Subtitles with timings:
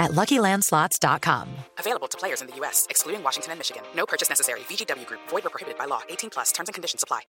[0.00, 1.48] at LuckyLandSlots.com.
[1.78, 3.84] Available to players in the U.S., excluding Washington and Michigan.
[3.94, 4.60] No purchase necessary.
[4.60, 5.20] VGW Group.
[5.28, 6.00] Void or prohibited by law.
[6.08, 6.50] 18 plus.
[6.50, 7.20] Terms and conditions apply.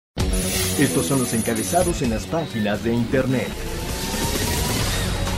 [0.79, 3.51] Estos son los encabezados en las páginas de internet.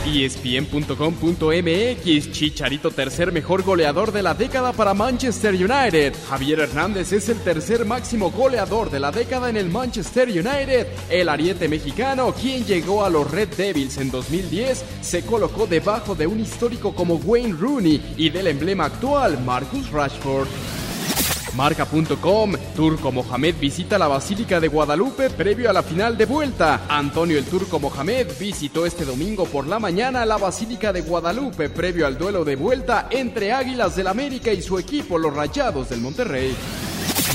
[0.06, 6.14] ESPN.com.mx Chicharito tercer mejor goleador de la década para Manchester United.
[6.28, 10.86] Javier Hernández es el tercer máximo goleador de la década en el Manchester United.
[11.08, 16.26] El ariete mexicano, quien llegó a los Red Devils en 2010, se colocó debajo de
[16.26, 20.48] un histórico como Wayne Rooney y del emblema actual Marcus Rashford.
[21.56, 26.86] Marca.com, Turco Mohamed visita la Basílica de Guadalupe previo a la final de vuelta.
[26.88, 32.06] Antonio el Turco Mohamed visitó este domingo por la mañana la Basílica de Guadalupe previo
[32.06, 36.54] al duelo de vuelta entre Águilas del América y su equipo los Rayados del Monterrey.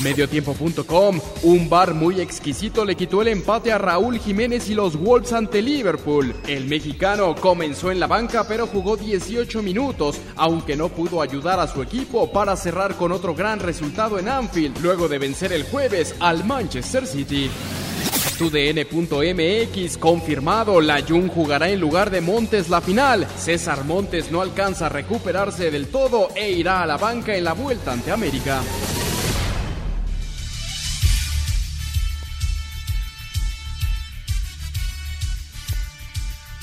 [0.02, 5.32] Mediotiempo.com, un bar muy exquisito le quitó el empate a Raúl Jiménez y los Wolves
[5.34, 6.34] ante Liverpool.
[6.46, 11.66] El mexicano comenzó en la banca pero jugó 18 minutos, aunque no pudo ayudar a
[11.66, 16.14] su equipo para cerrar con otro gran resultado en Anfield, luego de vencer el jueves
[16.18, 17.50] al Manchester City.
[18.38, 23.26] TUDN.mx confirmado, la Jun jugará en lugar de Montes la final.
[23.36, 27.52] César Montes no alcanza a recuperarse del todo e irá a la banca en la
[27.52, 28.62] vuelta ante América.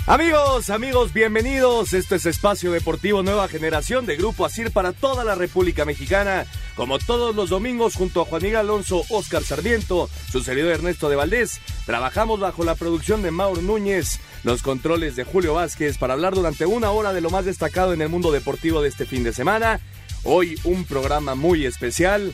[0.10, 1.92] Amigos, amigos, bienvenidos.
[1.92, 6.46] Esto es Espacio Deportivo Nueva Generación de Grupo Asir para toda la República Mexicana.
[6.78, 11.18] Como todos los domingos, junto a Juan Miguel Alonso, Oscar Sarmiento, su servidor Ernesto de
[11.18, 16.36] Valdés, trabajamos bajo la producción de Mauro Núñez, los controles de Julio Vázquez para hablar
[16.36, 19.34] durante una hora de lo más destacado en el mundo deportivo de este fin de
[19.34, 19.82] semana.
[20.23, 22.34] Hoy un programa muy especial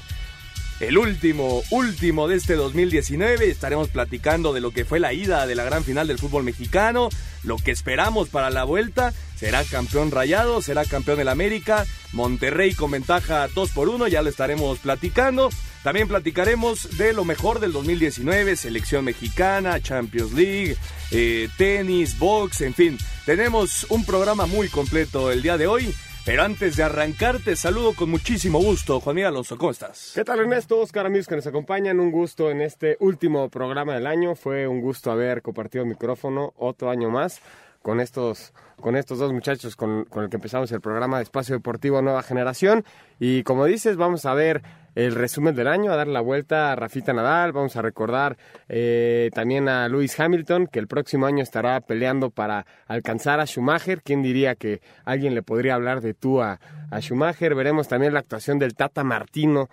[0.88, 3.50] el último, último de este 2019.
[3.50, 7.10] Estaremos platicando de lo que fue la ida de la gran final del fútbol mexicano,
[7.44, 9.14] lo que esperamos para la vuelta.
[9.38, 11.86] Será campeón rayado, será campeón del América.
[12.12, 15.50] Monterrey con ventaja 2 por 1, ya lo estaremos platicando.
[15.84, 20.78] También platicaremos de lo mejor del 2019, selección mexicana, Champions League,
[21.12, 22.98] eh, tenis, box, en fin.
[23.26, 25.94] Tenemos un programa muy completo el día de hoy.
[26.26, 29.02] Pero antes de arrancar, te saludo con muchísimo gusto.
[29.02, 30.14] Juan Miguel Alonso, ¿cómo estás?
[30.16, 30.80] ¿Qué tal Ernesto?
[30.80, 34.34] Oscar, amigos que nos acompañan, un gusto en este último programa del año.
[34.34, 37.42] Fue un gusto haber compartido el micrófono otro año más
[37.82, 41.56] con estos, con estos dos muchachos con, con el que empezamos el programa de Espacio
[41.56, 42.86] Deportivo Nueva Generación.
[43.20, 44.64] Y como dices, vamos a ver
[44.96, 48.38] el resumen del año, a dar la vuelta a Rafita Nadal, vamos a recordar
[48.70, 54.02] eh, también a Lewis Hamilton, que el próximo año estará peleando para alcanzar a Schumacher,
[54.02, 56.60] ¿quién diría que alguien le podría hablar de tú a,
[57.00, 57.56] Schumacher?
[57.56, 59.70] Veremos también la actuación del Tata Martino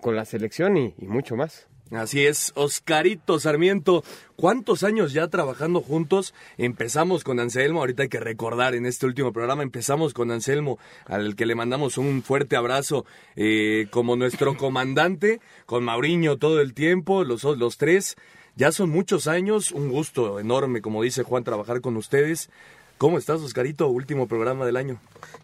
[0.00, 1.68] con la selección y mucho más.
[1.90, 4.04] Así es, Oscarito Sarmiento,
[4.36, 6.34] ¿cuántos años ya trabajando juntos?
[6.56, 11.36] Empezamos con Anselmo, ahorita hay que recordar en este último programa, empezamos con Anselmo, al
[11.36, 13.04] que le mandamos un fuerte abrazo
[13.36, 18.16] eh, como nuestro comandante, con Mauriño todo el tiempo, los, los tres.
[18.56, 22.50] Ya son muchos años, un gusto enorme, como dice Juan, trabajar con ustedes.
[22.98, 23.88] ¿Cómo estás, Oscarito?
[23.88, 25.00] Último programa del año.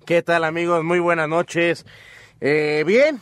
[0.06, 0.84] ¿Qué tal, amigos?
[0.84, 1.84] Muy buenas noches.
[2.40, 3.20] Eh, bien,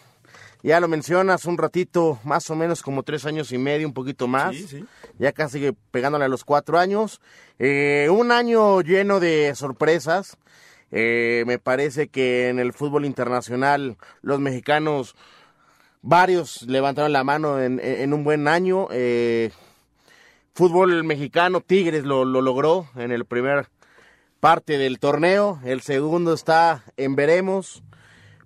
[0.62, 4.26] ya lo mencionas un ratito, más o menos como tres años y medio, un poquito
[4.26, 4.56] más.
[4.56, 4.84] Sí, sí.
[5.18, 7.20] Ya casi pegándole a los cuatro años.
[7.58, 10.36] Eh, un año lleno de sorpresas.
[10.90, 15.14] Eh, me parece que en el fútbol internacional los mexicanos,
[16.00, 18.88] varios levantaron la mano en, en un buen año.
[18.90, 19.50] Eh,
[20.54, 23.68] fútbol mexicano, Tigres lo, lo logró en el primer
[24.40, 25.60] parte del torneo.
[25.64, 27.82] El segundo está en veremos.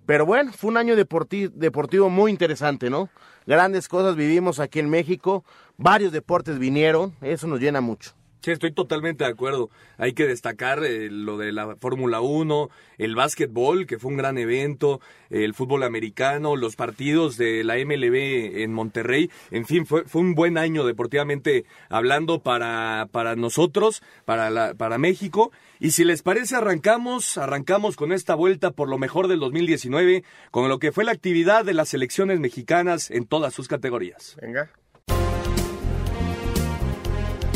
[0.06, 3.08] Pero bueno, fue un año deporti deportivo muy interesante, ¿no?
[3.46, 5.44] Grandes cosas vivimos aquí en México,
[5.76, 8.12] varios deportes vinieron, eso nos llena mucho.
[8.42, 9.70] Sí, estoy totalmente de acuerdo.
[9.98, 14.36] Hay que destacar eh, lo de la Fórmula 1, el básquetbol, que fue un gran
[14.36, 15.00] evento,
[15.30, 19.30] el fútbol americano, los partidos de la MLB en Monterrey.
[19.52, 24.98] En fin, fue, fue un buen año deportivamente hablando para, para nosotros, para, la, para
[24.98, 25.52] México.
[25.78, 30.68] Y si les parece, arrancamos, arrancamos con esta vuelta por lo mejor del 2019, con
[30.68, 34.36] lo que fue la actividad de las selecciones mexicanas en todas sus categorías.
[34.42, 34.68] Venga.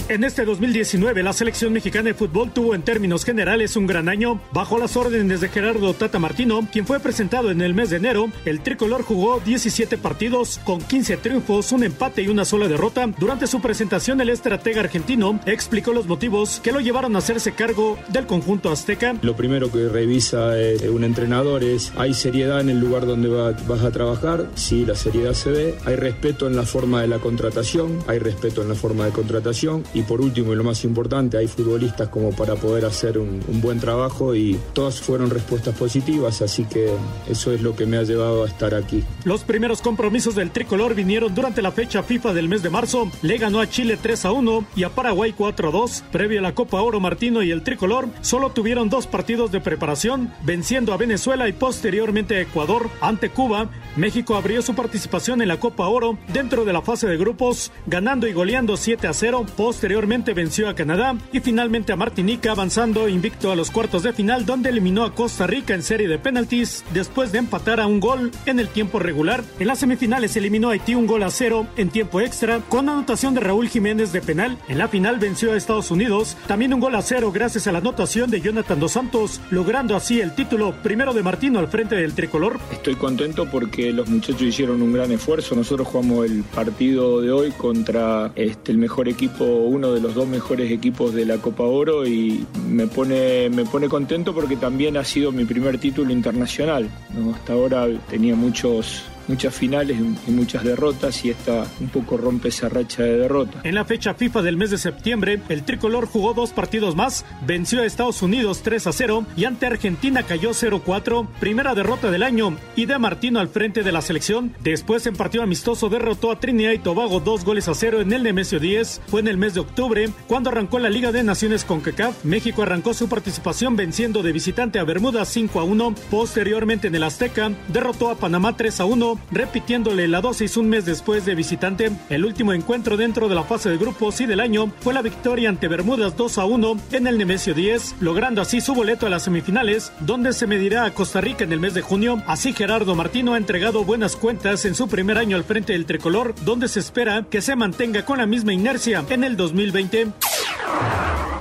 [0.08, 4.40] En este 2019, la selección mexicana de fútbol tuvo en términos generales un gran año.
[4.52, 8.28] Bajo las órdenes de Gerardo Tata Martino, quien fue presentado en el mes de enero,
[8.44, 13.08] el tricolor jugó 17 partidos con 15 triunfos, un empate y una sola derrota.
[13.18, 17.98] Durante su presentación, el estratega argentino explicó los motivos que lo llevaron a hacerse cargo
[18.06, 19.16] del conjunto azteca.
[19.22, 23.82] Lo primero que revisa eh, un entrenador es, ¿hay seriedad en el lugar donde vas
[23.82, 24.50] a trabajar?
[24.54, 25.74] Sí, la seriedad se ve.
[25.84, 27.98] ¿Hay respeto en la forma de la contratación?
[28.06, 31.48] Hay respeto en la forma de contratación y por último y lo más importante, hay
[31.48, 36.90] futbolistas como para poder hacer un, buen trabajo y todas fueron respuestas positivas, así que
[37.30, 39.02] eso es lo que me ha llevado a estar aquí.
[39.24, 43.10] Los primeros compromisos del tricolor vinieron durante la fecha FIFA del mes de marzo.
[43.22, 46.04] Le ganó a Chile 3 a 1 y a Paraguay 4 a 2.
[46.12, 50.30] Previo a la Copa Oro, Martino y el tricolor solo tuvieron dos partidos de preparación,
[50.44, 52.90] venciendo a Venezuela y posteriormente a Ecuador.
[53.00, 57.16] Ante Cuba, México abrió su participación en la Copa Oro dentro de la fase de
[57.16, 59.46] grupos, ganando y goleando 7 a 0.
[59.56, 59.85] Posteriormente
[60.34, 64.70] venció a Canadá y finalmente a Martinica avanzando invicto a los cuartos de final donde
[64.70, 68.58] eliminó a Costa Rica en serie de penaltis después de empatar a un gol en
[68.58, 69.44] el tiempo regular.
[69.58, 73.34] En las semifinales eliminó a Haití un gol a cero en tiempo extra con anotación
[73.34, 74.58] de Raúl Jiménez de penal.
[74.68, 77.78] En la final venció a Estados Unidos también un gol a cero gracias a la
[77.78, 82.14] anotación de Jonathan Dos Santos, logrando así el título primero de Martino al frente del
[82.14, 82.58] tricolor.
[82.72, 85.54] Estoy contento porque los muchachos hicieron un gran esfuerzo.
[85.54, 89.44] Nosotros jugamos el partido de hoy contra este, el mejor equipo,
[89.76, 93.88] uno de los dos mejores equipos de la Copa Oro y me pone, me pone
[93.88, 96.88] contento porque también ha sido mi primer título internacional.
[97.34, 102.68] Hasta ahora tenía muchos muchas finales y muchas derrotas y esta un poco rompe esa
[102.68, 103.60] racha de derrota.
[103.64, 107.82] En la fecha FIFA del mes de septiembre, el tricolor jugó dos partidos más, venció
[107.82, 112.56] a Estados Unidos 3 a 0 y ante Argentina cayó 0-4, primera derrota del año
[112.74, 114.54] y de Martino al frente de la selección.
[114.60, 118.22] Después en partido amistoso derrotó a Trinidad y Tobago dos goles a cero en el
[118.22, 119.02] Nemesio 10.
[119.06, 122.24] Fue en el mes de octubre cuando arrancó la Liga de Naciones con CACAF.
[122.24, 125.94] México arrancó su participación venciendo de visitante a Bermuda 5 a 1.
[126.10, 130.84] Posteriormente en el Azteca derrotó a Panamá 3 a 1 repitiéndole la dosis un mes
[130.84, 131.90] después de visitante.
[132.08, 135.48] El último encuentro dentro de la fase de grupos y del año fue la victoria
[135.48, 139.24] ante Bermudas 2 a 1 en el Nemesio 10, logrando así su boleto a las
[139.24, 142.22] semifinales, donde se medirá a Costa Rica en el mes de junio.
[142.26, 146.34] Así Gerardo Martino ha entregado buenas cuentas en su primer año al frente del tricolor,
[146.44, 150.08] donde se espera que se mantenga con la misma inercia en el 2020.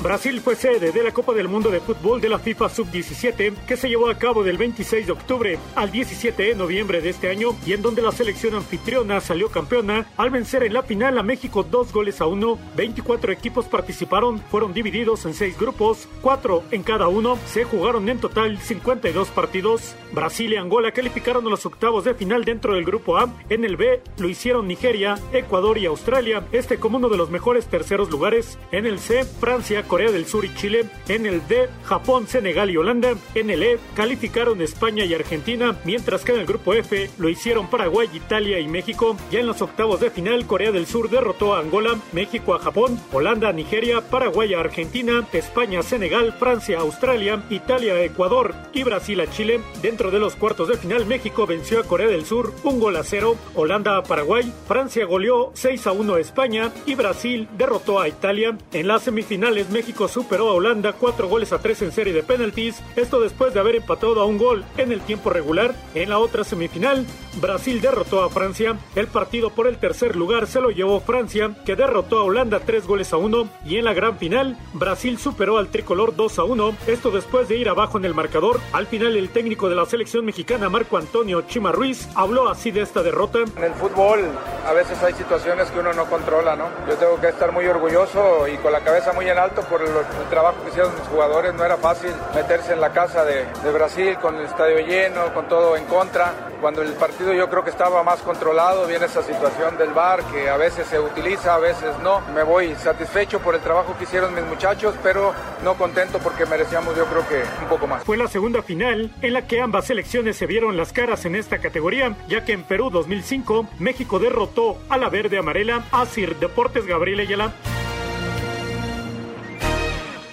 [0.05, 3.75] Brasil fue sede de la Copa del Mundo de Fútbol de la FIFA Sub-17 que
[3.75, 7.55] se llevó a cabo del 26 de octubre al 17 de noviembre de este año
[7.65, 11.63] y en donde la selección anfitriona salió campeona al vencer en la final a México
[11.63, 12.59] dos goles a uno.
[12.75, 17.37] 24 equipos participaron, fueron divididos en seis grupos, cuatro en cada uno.
[17.45, 19.95] Se jugaron en total 52 partidos.
[20.13, 23.33] Brasil y Angola calificaron a los octavos de final dentro del grupo A.
[23.49, 27.65] En el B lo hicieron Nigeria, Ecuador y Australia, este como uno de los mejores
[27.65, 28.57] terceros lugares.
[28.71, 30.85] En el C, Francia, Corea del Sur y Chile.
[31.07, 33.15] En el D, Japón, Senegal y Holanda.
[33.33, 37.54] En el E, calificaron España y Argentina, mientras que en el grupo F lo hicieron
[37.63, 39.17] Paraguay, Italia y México.
[39.31, 42.99] Ya en los octavos de final, Corea del Sur derrotó a Angola, México a Japón,
[43.11, 48.53] Holanda a Nigeria, Paraguay a Argentina, España a Senegal, Francia a Australia, Italia a Ecuador
[48.73, 49.61] y Brasil a Chile.
[49.81, 53.03] Dentro de los cuartos de final, México venció a Corea del Sur un gol a
[53.03, 58.07] cero, Holanda a Paraguay, Francia goleó 6 a 1 a España y Brasil derrotó a
[58.07, 58.57] Italia.
[58.73, 62.81] En las semifinales, México superó a Holanda cuatro goles a tres en serie de penaltis,
[62.95, 65.75] esto después de haber empatado a un gol en el tiempo regular.
[65.93, 67.05] En la otra semifinal,
[67.45, 68.75] Brasil derrotó a Francia.
[68.95, 72.87] El partido por el tercer lugar se lo llevó Francia, que derrotó a Holanda tres
[72.87, 73.47] goles a uno.
[73.63, 77.57] Y en la gran final, Brasil superó al tricolor 2 a 1, esto después de
[77.57, 78.59] ir abajo en el marcador.
[78.73, 82.81] Al final, el técnico de la selección mexicana, Marco Antonio Chima Ruiz, habló así de
[82.81, 83.41] esta derrota.
[83.57, 84.21] En el fútbol,
[84.65, 86.65] a veces hay situaciones que uno no controla, ¿no?
[86.89, 89.89] Yo tengo que estar muy orgulloso y con la cabeza muy en alto por el,
[90.31, 91.53] trabajo que hicieron mis jugadores.
[91.53, 95.47] No era fácil meterse en la casa de, de, Brasil con el estadio lleno, con
[95.47, 96.33] todo en contra.
[96.59, 100.49] Cuando el partido yo creo que estaba más controlado, viene esa situación del VAR que
[100.49, 102.21] a veces se utiliza, a veces no.
[102.33, 106.95] Me voy satisfecho por el trabajo que hicieron mis muchachos, pero no contento porque merecíamos
[106.95, 108.03] yo creo que un poco más.
[108.03, 111.59] Fue la segunda final en la que ambas selecciones se vieron las caras en esta
[111.59, 117.19] categoría, ya que en Perú 2005 México derrotó a la verde amarela Asir Deportes Gabriel
[117.19, 117.53] Ayala.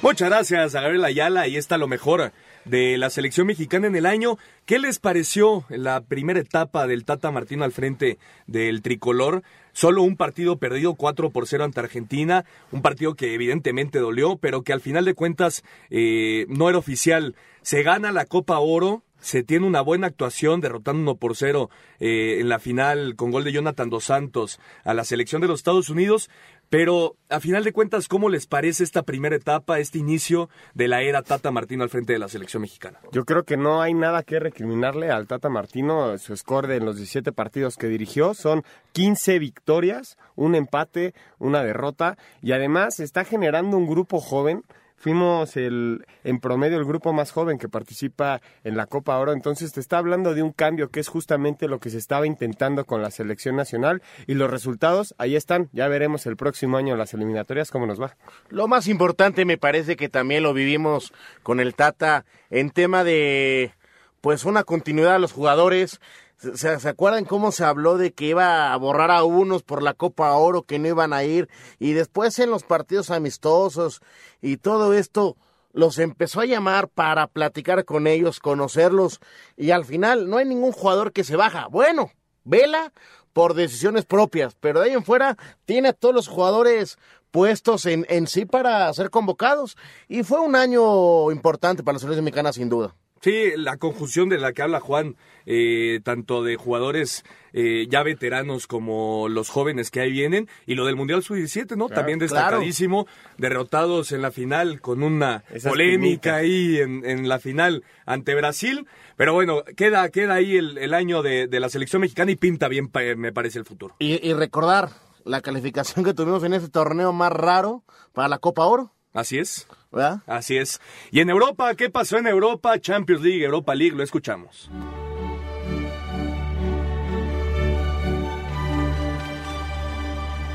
[0.03, 1.43] Muchas gracias a Gabriel Ayala.
[1.43, 2.33] Ahí está lo mejor
[2.65, 4.39] de la selección mexicana en el año.
[4.67, 9.43] ¿Qué les pareció la primera etapa del Tata Martino al frente del tricolor?
[9.73, 14.63] Solo un partido perdido 4 por 0 ante Argentina, un partido que evidentemente dolió, pero
[14.63, 17.35] que al final de cuentas eh, no era oficial.
[17.63, 22.39] Se gana la Copa Oro, se tiene una buena actuación derrotando 1 por 0 eh,
[22.41, 25.89] en la final con gol de Jonathan Dos Santos a la selección de los Estados
[25.89, 26.29] Unidos.
[26.73, 31.03] Pero a final de cuentas, ¿cómo les parece esta primera etapa, este inicio de la
[31.03, 32.99] era Tata Martino al frente de la selección mexicana?
[33.13, 36.17] Yo creo que no hay nada que recriminarle al Tata Martino.
[36.17, 42.17] Su score en los 17 partidos que dirigió son 15 victorias, un empate, una derrota
[42.41, 44.65] y además está generando un grupo joven
[45.03, 49.73] fuimos el, en promedio el grupo más joven que participa en la Copa Oro, entonces
[49.73, 53.03] te está hablando de un cambio que es justamente lo que se estaba intentando con
[53.03, 57.73] la selección nacional y los resultados ahí están, ya veremos el próximo año las eliminatorias
[57.73, 58.17] cómo nos va.
[58.49, 63.73] Lo más importante me parece que también lo vivimos con el Tata en tema de
[64.21, 66.01] pues una continuidad a los jugadores,
[66.39, 69.95] ¿Se, ¿Se, acuerdan cómo se habló de que iba a borrar a unos por la
[69.95, 71.49] Copa Oro, que no iban a ir?
[71.79, 74.01] Y después en los partidos amistosos
[74.41, 75.37] y todo esto
[75.73, 79.21] los empezó a llamar para platicar con ellos, conocerlos.
[79.57, 81.69] Y al final no hay ningún jugador que se baja.
[81.69, 82.11] Bueno,
[82.45, 82.93] Vela
[83.33, 86.99] por decisiones propias, pero de ahí en fuera tiene a todos los jugadores
[87.31, 89.77] puestos en, en sí para ser convocados.
[90.09, 92.95] Y fue un año importante para la selección mexicana, sin duda.
[93.23, 95.15] Sí, la conjunción de la que habla Juan,
[95.47, 100.87] eh, tanto de jugadores eh, ya veteranos como los jóvenes que ahí vienen, y lo
[100.87, 101.87] del Mundial Sub-17, ¿no?
[101.87, 103.07] Claro, También destacadísimo,
[103.39, 108.89] derrotados en la final con una Esas polémica ahí en, en, la final ante Brasil,
[109.17, 112.67] pero bueno, queda, queda ahí el, el año de, de, la selección mexicana y pinta
[112.67, 113.95] bien, me parece, el futuro.
[114.01, 114.91] Y, y recordar
[115.25, 118.93] la calificación que tuvimos en este torneo más raro para la Copa Oro.
[119.13, 119.69] Así es.
[119.93, 120.21] ¿Verdad?
[120.27, 120.81] Así es.
[121.11, 122.79] Y en Europa, ¿qué pasó en Europa?
[122.81, 124.71] Champions League, Europa League, lo escuchamos.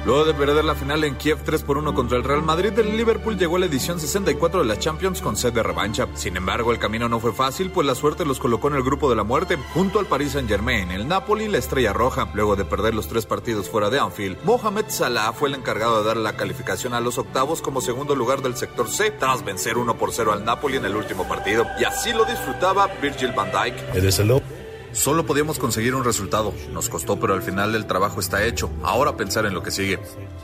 [0.07, 2.95] Luego de perder la final en Kiev 3 por 1 contra el Real Madrid, el
[2.95, 6.07] Liverpool llegó a la edición 64 de la Champions con sed de revancha.
[6.13, 9.09] Sin embargo, el camino no fue fácil, pues la suerte los colocó en el grupo
[9.09, 12.29] de la muerte, junto al Paris Saint-Germain, el Napoli y la Estrella Roja.
[12.33, 16.07] Luego de perder los tres partidos fuera de Anfield, Mohamed Salah fue el encargado de
[16.07, 19.97] dar la calificación a los octavos como segundo lugar del sector C, tras vencer 1
[19.97, 21.65] por 0 al Napoli en el último partido.
[21.81, 23.93] Y así lo disfrutaba Virgil van Dijk.
[24.97, 26.55] Solo podíamos conseguir un resultado.
[26.71, 28.71] Nos costó, pero al final el trabajo está hecho.
[28.81, 29.99] Ahora pensar en lo que sigue.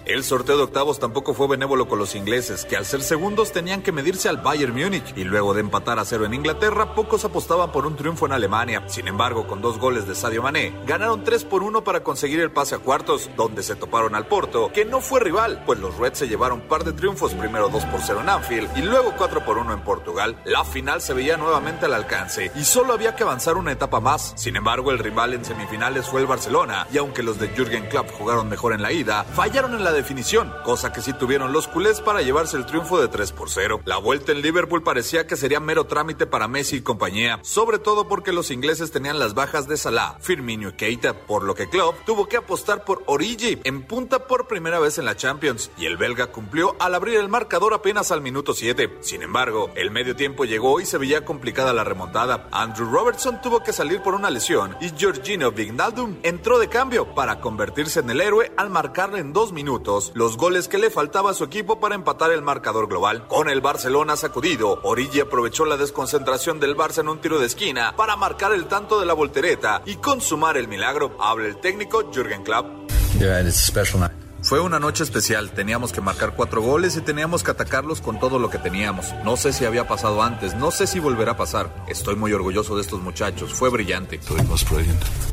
[0.05, 3.81] El sorteo de octavos tampoco fue benévolo con los ingleses, que al ser segundos tenían
[3.81, 5.17] que medirse al Bayern Múnich.
[5.17, 8.83] Y luego de empatar a cero en Inglaterra, pocos apostaban por un triunfo en Alemania.
[8.87, 12.51] Sin embargo, con dos goles de Sadio Mané, ganaron 3 por 1 para conseguir el
[12.51, 16.19] pase a cuartos, donde se toparon al Porto, que no fue rival, pues los Reds
[16.19, 19.57] se llevaron par de triunfos, primero 2 por 0 en Anfield y luego 4 por
[19.57, 20.39] 1 en Portugal.
[20.45, 24.35] La final se veía nuevamente al alcance y solo había que avanzar una etapa más.
[24.43, 28.11] Sin embargo, el rival en semifinales fue el Barcelona, y aunque los de Jürgen Klopp
[28.11, 32.01] jugaron mejor en la ida, fallaron en la definición, cosa que sí tuvieron los culés
[32.01, 33.79] para llevarse el triunfo de 3 por 0.
[33.85, 38.09] La vuelta en Liverpool parecía que sería mero trámite para Messi y compañía, sobre todo
[38.09, 42.03] porque los ingleses tenían las bajas de Salah, Firmino y Keita, por lo que Klopp
[42.05, 45.95] tuvo que apostar por Origi en punta por primera vez en la Champions, y el
[45.95, 48.97] belga cumplió al abrir el marcador apenas al minuto 7.
[48.99, 52.49] Sin embargo, el medio tiempo llegó y se veía complicada la remontada.
[52.51, 57.39] Andrew Robertson tuvo que salir por una lesión y Georgino Vignaldum entró de cambio para
[57.39, 61.33] convertirse en el héroe al marcarle en dos minutos los goles que le faltaba a
[61.33, 63.27] su equipo para empatar el marcador global.
[63.27, 67.95] Con el Barcelona sacudido, Origi aprovechó la desconcentración del Barça en un tiro de esquina
[67.95, 71.15] para marcar el tanto de la voltereta y consumar el milagro.
[71.19, 72.83] Habla el técnico Jürgen Klopp.
[73.19, 74.22] Yeah.
[74.43, 78.39] Fue una noche especial, teníamos que marcar cuatro goles y teníamos que atacarlos con todo
[78.39, 79.13] lo que teníamos.
[79.23, 81.73] No sé si había pasado antes, no sé si volverá a pasar.
[81.87, 84.19] Estoy muy orgulloso de estos muchachos, fue brillante.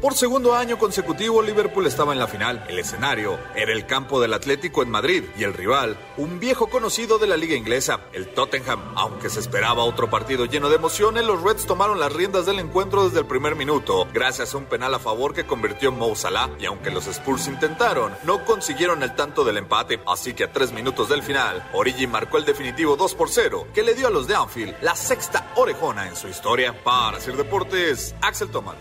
[0.01, 2.65] Por segundo año consecutivo, Liverpool estaba en la final.
[2.69, 7.19] El escenario era el campo del Atlético en Madrid y el rival, un viejo conocido
[7.19, 8.93] de la liga inglesa, el Tottenham.
[8.95, 13.05] Aunque se esperaba otro partido lleno de emociones, los Reds tomaron las riendas del encuentro
[13.05, 16.51] desde el primer minuto, gracias a un penal a favor que convirtió Mo Salah.
[16.61, 20.73] Y aunque los Spurs intentaron, no consiguieron el tanto del empate, así que a tres
[20.73, 24.27] minutos del final, Origi marcó el definitivo 2 por 0, que le dio a los
[24.27, 26.83] de Anfield la sexta orejona en su historia.
[26.83, 28.77] Para hacer deportes, Axel Toman.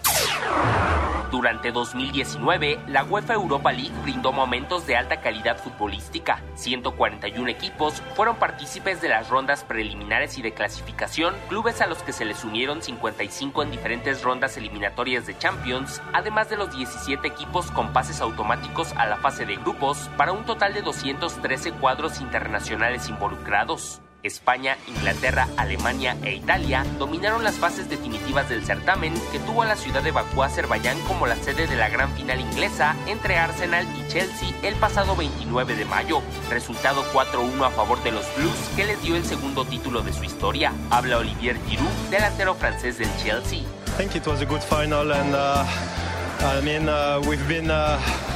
[1.31, 6.41] Durante 2019, la UEFA Europa League brindó momentos de alta calidad futbolística.
[6.55, 12.13] 141 equipos fueron partícipes de las rondas preliminares y de clasificación, clubes a los que
[12.13, 17.69] se les unieron 55 en diferentes rondas eliminatorias de Champions, además de los 17 equipos
[17.69, 23.07] con pases automáticos a la fase de grupos, para un total de 213 cuadros internacionales
[23.07, 24.01] involucrados.
[24.23, 29.75] España, Inglaterra, Alemania e Italia dominaron las fases definitivas del certamen que tuvo a la
[29.75, 34.07] ciudad de Bakú, Azerbaiyán como la sede de la gran final inglesa entre Arsenal y
[34.11, 36.21] Chelsea el pasado 29 de mayo.
[36.49, 40.23] Resultado 4-1 a favor de los Blues que les dio el segundo título de su
[40.23, 40.73] historia.
[40.89, 43.63] Habla Olivier Giroud, delantero francés del Chelsea.
[43.97, 46.85] think it was a good final and I mean
[47.27, 47.69] we've been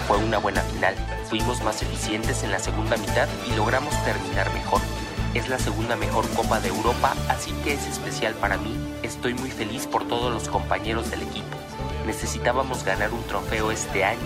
[0.08, 0.96] Fue una buena final.
[1.30, 4.82] Fuimos más eficientes en la segunda mitad y logramos terminar mejor.
[5.34, 8.78] Es la segunda mejor Copa de Europa, así que es especial para mí.
[9.02, 11.58] Estoy muy feliz por todos los compañeros del equipo.
[12.06, 14.20] Necesitábamos ganar un trofeo este año.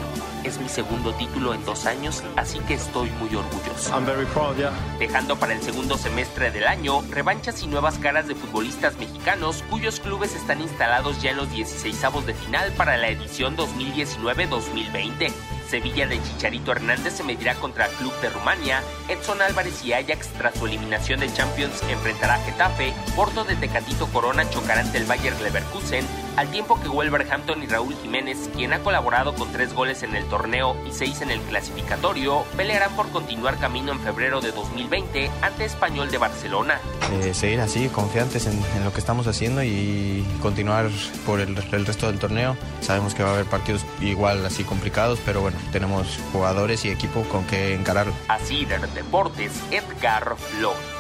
[0.44, 3.92] Es mi segundo título en dos años, así que estoy muy orgulloso.
[3.94, 4.74] I'm very proud, yeah.
[5.00, 10.02] Dejando para el segundo semestre del año revanchas y nuevas caras de futbolistas mexicanos cuyos
[10.02, 15.32] clubes están instalados ya en los 16avos de final para la edición 2019-2020.
[15.70, 20.30] Sevilla de Chicharito Hernández se medirá contra el Club de Rumania, Edson Álvarez y Ajax
[20.38, 25.06] tras su eliminación de Champions enfrentará a Getafe, Porto de Tecatito Corona chocará ante el
[25.06, 26.06] Bayer Leverkusen,
[26.38, 30.24] al tiempo que Wolverhampton y Raúl Jiménez, quien ha colaborado con tres goles en el
[30.26, 35.66] torneo y seis en el clasificatorio, pelearán por continuar camino en febrero de 2020 ante
[35.66, 36.80] Español de Barcelona.
[37.12, 40.90] Eh, seguir así, confiantes en, en, lo que estamos haciendo y continuar
[41.26, 42.56] por el, el resto del torneo.
[42.82, 47.24] Sabemos que va a haber partidos igual así complicados, pero bueno, tenemos jugadores y equipo
[47.24, 48.14] con que encararlo.
[48.28, 50.97] Así de Deportes, Edgar Flores.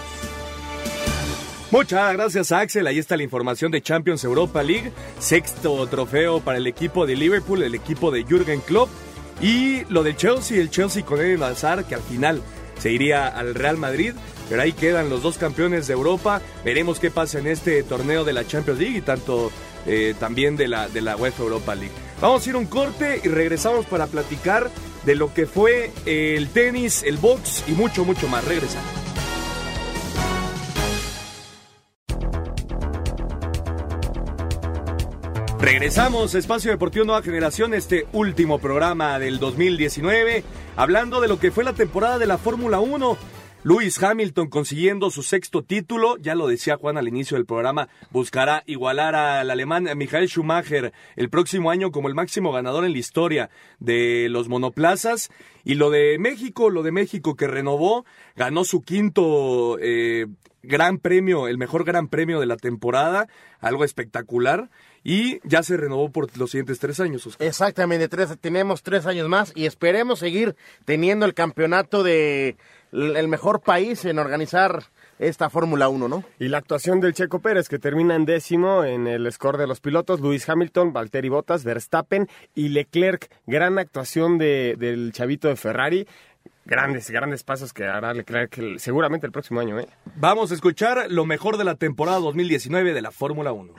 [1.69, 6.65] Muchas gracias Axel, ahí está la información de Champions Europa League, sexto trofeo para el
[6.65, 8.89] equipo de Liverpool, el equipo de Jürgen Klopp
[9.41, 12.41] y lo del Chelsea, el Chelsea con Eden Hazard que al final
[12.79, 14.13] se iría al Real Madrid,
[14.49, 18.31] pero ahí quedan los dos campeones de Europa, veremos qué pasa en este torneo de
[18.31, 19.51] la Champions League y tanto
[19.85, 21.93] eh, también de la, de la UEFA Europa League.
[22.21, 24.71] Vamos a ir un corte y regresamos para platicar
[25.05, 28.45] de lo que fue el tenis, el box y mucho, mucho más.
[28.45, 29.06] Regresamos.
[35.59, 40.43] Regresamos, Espacio Deportivo Nueva Generación, este último programa del 2019,
[40.75, 43.17] hablando de lo que fue la temporada de la Fórmula 1.
[43.63, 48.63] Lewis Hamilton consiguiendo su sexto título, ya lo decía Juan al inicio del programa, buscará
[48.67, 53.49] igualar al alemán Michael Schumacher el próximo año como el máximo ganador en la historia
[53.79, 55.31] de los monoplazas.
[55.65, 60.27] Y lo de México, lo de México que renovó, ganó su quinto eh,
[60.63, 63.27] gran premio, el mejor gran premio de la temporada,
[63.59, 64.69] algo espectacular.
[65.09, 67.25] Y ya se renovó por los siguientes tres años.
[67.25, 67.47] Oscar.
[67.47, 72.57] Exactamente, tres, tenemos tres años más y esperemos seguir teniendo el campeonato de
[72.91, 74.83] el mejor país en organizar
[75.17, 76.25] esta Fórmula 1, ¿no?
[76.39, 79.79] Y la actuación del Checo Pérez, que termina en décimo en el score de los
[79.79, 83.29] pilotos, Luis Hamilton, Valtteri Bottas, Verstappen y Leclerc.
[83.45, 86.05] Gran actuación de, del chavito de Ferrari.
[86.65, 89.87] Grandes, grandes pasos que hará Leclerc seguramente el próximo año, ¿eh?
[90.17, 93.73] Vamos a escuchar lo mejor de la temporada 2019 de la Fórmula 1.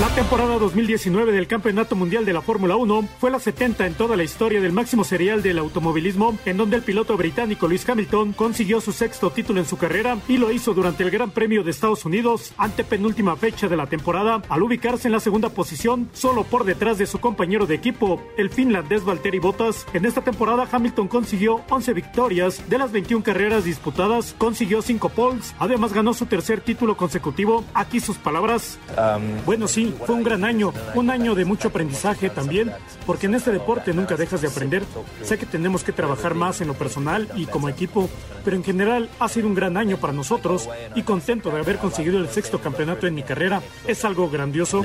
[0.00, 4.16] La temporada 2019 del Campeonato Mundial de la Fórmula 1 fue la 70 en toda
[4.16, 8.80] la historia del máximo serial del automovilismo, en donde el piloto británico Lewis Hamilton consiguió
[8.80, 12.04] su sexto título en su carrera y lo hizo durante el Gran Premio de Estados
[12.04, 16.64] Unidos, ante penúltima fecha de la temporada, al ubicarse en la segunda posición, solo por
[16.64, 19.86] detrás de su compañero de equipo, el finlandés Valtteri Bottas.
[19.94, 25.54] En esta temporada Hamilton consiguió 11 victorias de las 21 carreras disputadas, consiguió 5 poles,
[25.60, 27.62] además ganó su tercer título consecutivo.
[27.74, 28.80] Aquí sus palabras.
[28.98, 32.72] Um, bueno, sí, fue un gran año, un año de mucho aprendizaje también,
[33.06, 34.82] porque en este deporte nunca dejas de aprender.
[35.22, 38.08] Sé que tenemos que trabajar más en lo personal y como equipo,
[38.44, 42.18] pero en general ha sido un gran año para nosotros y contento de haber conseguido
[42.18, 43.62] el sexto campeonato en mi carrera.
[43.86, 44.82] Es algo grandioso.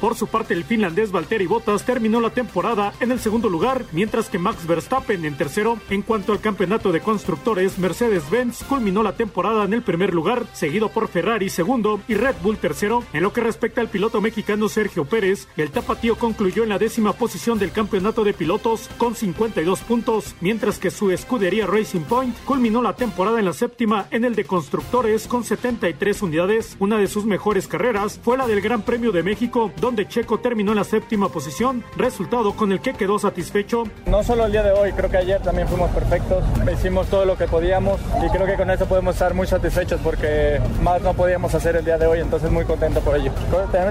[0.00, 4.28] Por su parte, el finlandés Valtteri Bottas terminó la temporada en el segundo lugar, mientras
[4.28, 5.78] que Max Verstappen en tercero.
[5.90, 10.88] En cuanto al campeonato de constructores, Mercedes-Benz culminó la temporada en el primer lugar, seguido
[10.88, 13.04] por Ferrari segundo y Red Bull tercero.
[13.12, 17.14] En lo que respecta al piloto mexicano Sergio Pérez, el tapatío concluyó en la décima
[17.14, 22.82] posición del campeonato de pilotos con 52 puntos, mientras que su escudería Racing Point culminó
[22.82, 26.76] la temporada en la séptima en el de constructores con 73 unidades.
[26.78, 30.72] Una de sus mejores carreras fue la del Gran Premio de México, donde Checo terminó
[30.72, 33.84] en la séptima posición, resultado con el que quedó satisfecho.
[34.06, 37.36] No solo el día de hoy, creo que ayer también fuimos perfectos, hicimos todo lo
[37.36, 41.54] que podíamos y creo que con eso podemos estar muy satisfechos porque más no podíamos
[41.54, 43.32] hacer el día de hoy, entonces muy contento por ello.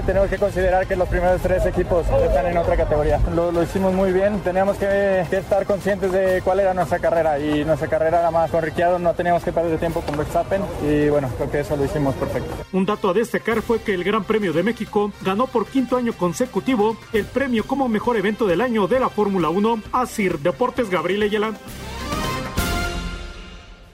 [0.06, 3.18] Tenemos que considerar que los primeros tres equipos están en otra categoría.
[3.34, 7.64] Lo, hicimos muy bien, teníamos que, que, estar conscientes de cuál era nuestra carrera y
[7.64, 11.30] nuestra carrera era más con Ricciardo, no teníamos que perder tiempo con Verstappen y bueno,
[11.36, 12.50] creo que eso lo hicimos perfecto.
[12.72, 16.12] Un dato a destacar fue que el Gran Premio de México ganó por quinto año
[16.12, 20.90] consecutivo el premio como mejor evento del año de la Fórmula 1 a Sir Deportes
[20.90, 21.54] Gabriel Ayala.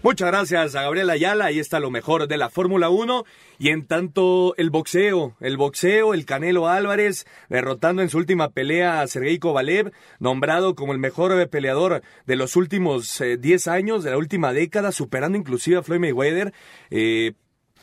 [0.03, 3.27] Muchas gracias a Gabriel Ayala, ahí está lo mejor de la Fórmula 1.
[3.59, 9.03] Y en tanto el boxeo, el boxeo, el Canelo Álvarez, derrotando en su última pelea
[9.03, 14.13] a Sergei Kovalev, nombrado como el mejor peleador de los últimos 10 eh, años, de
[14.13, 16.55] la última década, superando inclusive a Floyd Mayweather.
[16.91, 17.35] Eh,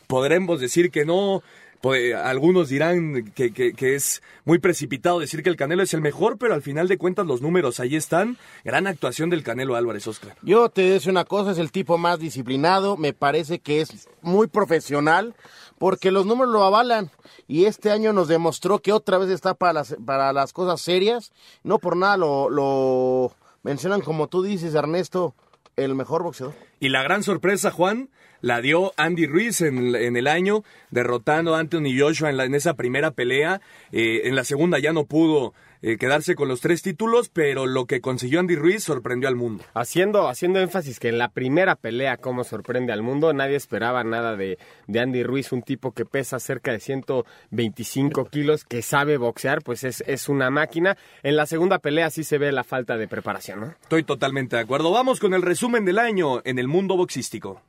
[0.07, 1.43] podremos decir que no,
[1.81, 6.37] pues, algunos dirán que, que, es muy precipitado decir que el Canelo es el mejor,
[6.37, 8.37] pero al final de cuentas los números ahí están.
[8.63, 10.35] Gran actuación del Canelo Álvarez, Oscar.
[10.41, 14.47] Yo te decía una cosa, es el tipo más disciplinado, me parece que es muy
[14.47, 15.35] profesional,
[15.77, 17.11] porque los números lo avalan.
[17.47, 21.31] Y este año nos demostró que otra vez está para las, para las cosas serias.
[21.63, 23.31] No por nada lo, lo
[23.63, 25.35] mencionan como tú dices, Ernesto,
[25.75, 26.55] el mejor boxeador.
[26.79, 28.09] Y la gran sorpresa, Juan,
[28.41, 33.61] la dio Andy Ruiz en, el año, derrotando a Anthony Joshua en, esa primera pelea.
[33.91, 37.85] Eh, en la segunda ya no pudo eh, quedarse con los tres títulos, pero lo
[37.85, 39.63] que consiguió Andy Ruiz sorprendió al mundo.
[39.73, 44.35] Haciendo, haciendo énfasis que en la primera pelea, como sorprende al mundo, nadie esperaba nada
[44.35, 49.61] de, de Andy Ruiz, un tipo que pesa cerca de 125 kilos, que sabe boxear,
[49.61, 50.97] pues es, es una máquina.
[51.21, 53.75] En la segunda pelea sí se ve la falta de preparación, ¿no?
[53.81, 54.91] Estoy totalmente de acuerdo.
[54.91, 57.61] Vamos con el resumen del año en el mundo boxístico.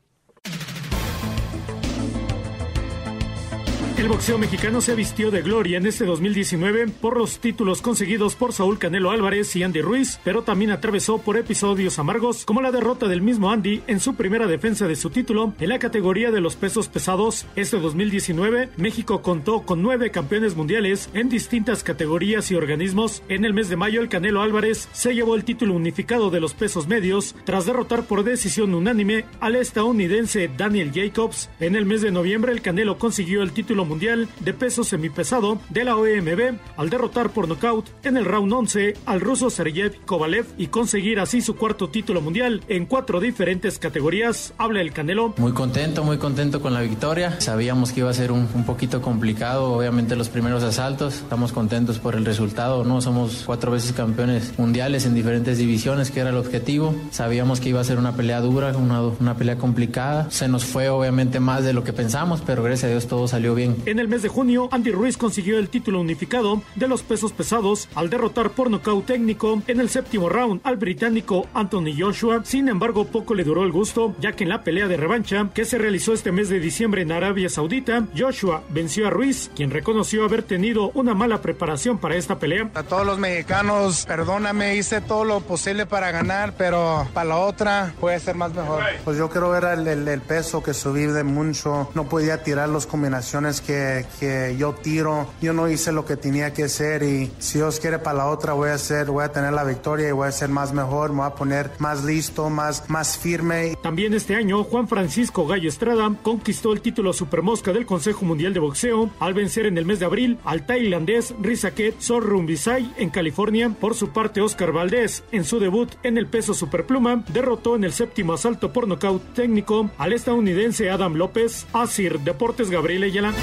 [3.98, 8.52] El boxeo mexicano se vistió de gloria en este 2019 por los títulos conseguidos por
[8.52, 13.08] Saúl Canelo Álvarez y Andy Ruiz, pero también atravesó por episodios amargos como la derrota
[13.08, 16.54] del mismo Andy en su primera defensa de su título en la categoría de los
[16.54, 17.44] pesos pesados.
[17.56, 23.24] Este 2019, México contó con nueve campeones mundiales en distintas categorías y organismos.
[23.28, 26.54] En el mes de mayo, el Canelo Álvarez se llevó el título unificado de los
[26.54, 31.50] pesos medios tras derrotar por decisión unánime al estadounidense Daniel Jacobs.
[31.58, 35.84] En el mes de noviembre, el Canelo consiguió el título mundial de peso semipesado de
[35.84, 40.68] la OMB al derrotar por nocaut en el round 11 al ruso Sergey Kovalev y
[40.68, 44.52] conseguir así su cuarto título mundial en cuatro diferentes categorías.
[44.58, 45.34] Habla el Canelo.
[45.36, 47.40] Muy contento, muy contento con la victoria.
[47.40, 51.16] Sabíamos que iba a ser un, un poquito complicado, obviamente los primeros asaltos.
[51.16, 53.00] Estamos contentos por el resultado, ¿no?
[53.00, 56.94] Somos cuatro veces campeones mundiales en diferentes divisiones, que era el objetivo.
[57.10, 60.30] Sabíamos que iba a ser una pelea dura, una, una pelea complicada.
[60.30, 63.54] Se nos fue obviamente más de lo que pensamos, pero gracias a Dios todo salió
[63.54, 63.76] bien.
[63.86, 67.88] En el mes de junio, Andy Ruiz consiguió el título unificado de los pesos pesados
[67.94, 72.42] al derrotar por nocaut técnico en el séptimo round al británico Anthony Joshua.
[72.44, 75.64] Sin embargo, poco le duró el gusto, ya que en la pelea de revancha que
[75.64, 80.24] se realizó este mes de diciembre en Arabia Saudita, Joshua venció a Ruiz, quien reconoció
[80.24, 82.70] haber tenido una mala preparación para esta pelea.
[82.74, 87.94] A todos los mexicanos, perdóname, hice todo lo posible para ganar, pero para la otra
[88.00, 88.82] puede ser más mejor.
[89.04, 92.86] Pues yo creo era el, el peso que subí de mucho, no podía tirar las
[92.86, 95.26] combinaciones que, yo tiro.
[95.42, 98.54] Yo no hice lo que tenía que hacer y si Dios quiere para la otra
[98.54, 101.18] voy a hacer, voy a tener la victoria y voy a ser más mejor, me
[101.18, 103.76] voy a poner más listo, más, más firme.
[103.82, 108.60] También este año Juan Francisco Gallo Estrada conquistó el título Supermosca del Consejo Mundial de
[108.60, 113.70] Boxeo al vencer en el mes de abril al tailandés Rizaket Sorrumbisai en California.
[113.78, 117.92] Por su parte Oscar Valdés en su debut en el peso superpluma derrotó en el
[117.92, 121.66] séptimo asalto por nocaut técnico al estadounidense Adam López.
[121.72, 123.34] Asir Deportes Gabriel Ayala.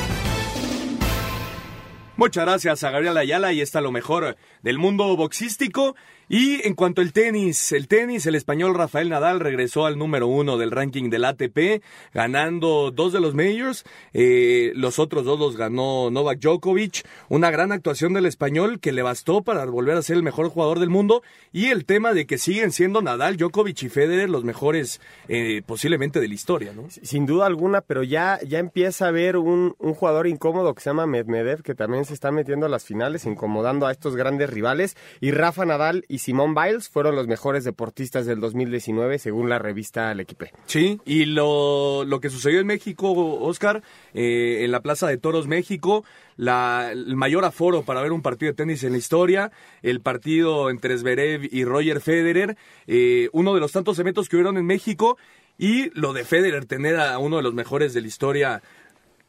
[2.18, 5.98] Muchas gracias a Gabriel Ayala y está lo mejor del mundo boxístico.
[6.28, 10.58] Y en cuanto al tenis, el tenis, el español Rafael Nadal regresó al número uno
[10.58, 11.84] del ranking del ATP,
[12.14, 13.84] ganando dos de los majors.
[14.14, 17.06] Eh, los otros dos los ganó Novak Djokovic.
[17.30, 20.80] Una gran actuación del español que le bastó para volver a ser el mejor jugador
[20.80, 21.22] del mundo.
[21.54, 26.20] Y el tema de que siguen siendo Nadal, Djokovic y Federer los mejores eh, posiblemente
[26.20, 26.88] de la historia, ¿no?
[26.90, 30.90] Sin duda alguna, pero ya, ya empieza a haber un, un jugador incómodo que se
[30.90, 34.98] llama Medvedev, que también se está metiendo a las finales, incomodando a estos grandes rivales.
[35.22, 40.52] Y Rafa Nadal Simón Biles fueron los mejores deportistas del 2019 según la revista L'Equipe.
[40.66, 43.82] Sí, y lo, lo que sucedió en México, Oscar,
[44.14, 46.04] eh, en la Plaza de Toros México,
[46.38, 49.52] la, el mayor aforo para ver un partido de tenis en la historia,
[49.82, 54.58] el partido entre Zverev y Roger Federer, eh, uno de los tantos eventos que hubieron
[54.58, 55.18] en México,
[55.58, 58.62] y lo de Federer, tener a uno de los mejores de la historia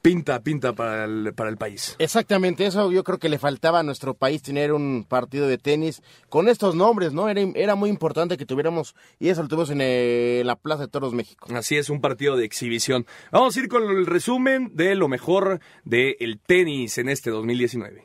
[0.07, 1.97] pinta, pinta para el, para el país.
[1.99, 6.01] Exactamente, eso yo creo que le faltaba a nuestro país tener un partido de tenis
[6.29, 7.29] con estos nombres, ¿no?
[7.29, 10.89] Era, era muy importante que tuviéramos, y eso lo tuvimos en eh, la Plaza de
[10.89, 11.49] Toros México.
[11.53, 13.05] Así es, un partido de exhibición.
[13.33, 18.05] Vamos a ir con el resumen de lo mejor del tenis en este 2019.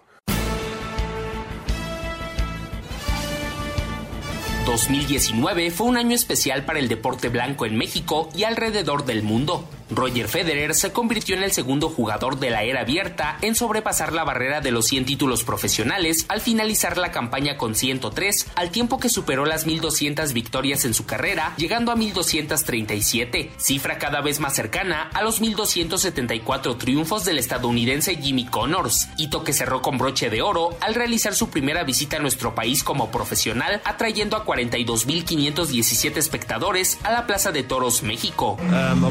[4.66, 9.68] 2019 fue un año especial para el deporte blanco en México y alrededor del mundo.
[9.92, 14.24] Roger Federer se convirtió en el segundo jugador de la era abierta en sobrepasar la
[14.24, 19.10] barrera de los 100 títulos profesionales al finalizar la campaña con 103, al tiempo que
[19.10, 25.10] superó las 1.200 victorias en su carrera, llegando a 1.237, cifra cada vez más cercana
[25.14, 30.78] a los 1.274 triunfos del estadounidense Jimmy Connors, hito que cerró con broche de oro
[30.80, 37.12] al realizar su primera visita a nuestro país como profesional, atrayendo a 42.517 espectadores a
[37.12, 38.58] la Plaza de Toros México.
[38.62, 39.04] Um,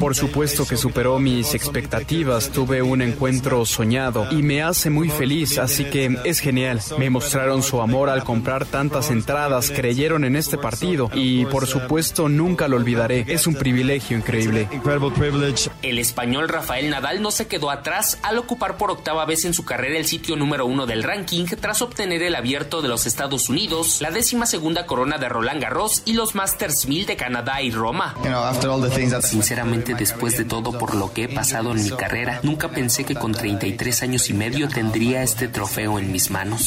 [0.00, 2.50] Por supuesto que superó mis expectativas.
[2.50, 6.80] Tuve un encuentro soñado y me hace muy feliz, así que es genial.
[6.98, 12.28] Me mostraron su amor al comprar tantas entradas, creyeron en este partido y por supuesto
[12.28, 13.24] nunca lo olvidaré.
[13.28, 14.68] Es un privilegio increíble.
[15.82, 19.64] El español Rafael Nadal no se quedó atrás al ocupar por octava vez en su
[19.64, 24.00] carrera el sitio número uno del ranking tras obtener el abierto de los Estados Unidos,
[24.00, 28.14] la décima segunda corona de Roland Garros y los Masters 1000 de Canadá y Roma.
[29.22, 33.14] Sinceramente, después de todo por lo que he pasado en mi carrera, nunca pensé que
[33.14, 36.66] con 33 años y medio tendría este trofeo en mis manos.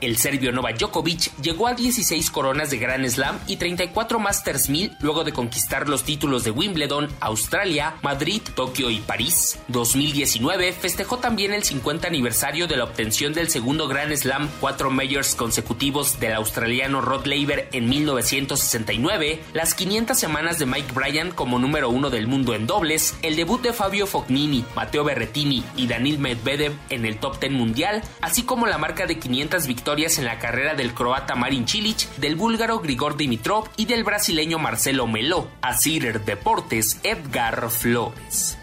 [0.00, 4.96] El serbio Novak Djokovic llegó a 16 coronas de Grand Slam y 34 Masters 1000
[5.00, 9.58] luego de conquistar los títulos de Wimbledon, Australia, Madrid, Tokio y París.
[9.68, 15.34] 2019 festejó también el 50 aniversario de la obtención del segundo Grand Slam, cuatro majors
[15.34, 21.88] consecutivos del australiano Rod Laver en 1969, las 500 semanas de Mike Bryan como número
[21.88, 26.72] uno del mundo en dobles, el debut de Fabio Fognini, Matteo Berrettini y Danil Medvedev
[26.90, 30.74] en el top 10 mundial, así como la marca de 500 victorias en la carrera
[30.74, 35.46] del croata Marin Cilic, del búlgaro Grigor Dimitrov y del brasileño Marcelo Melo.
[35.62, 38.58] A Deportes, Edgar Flores.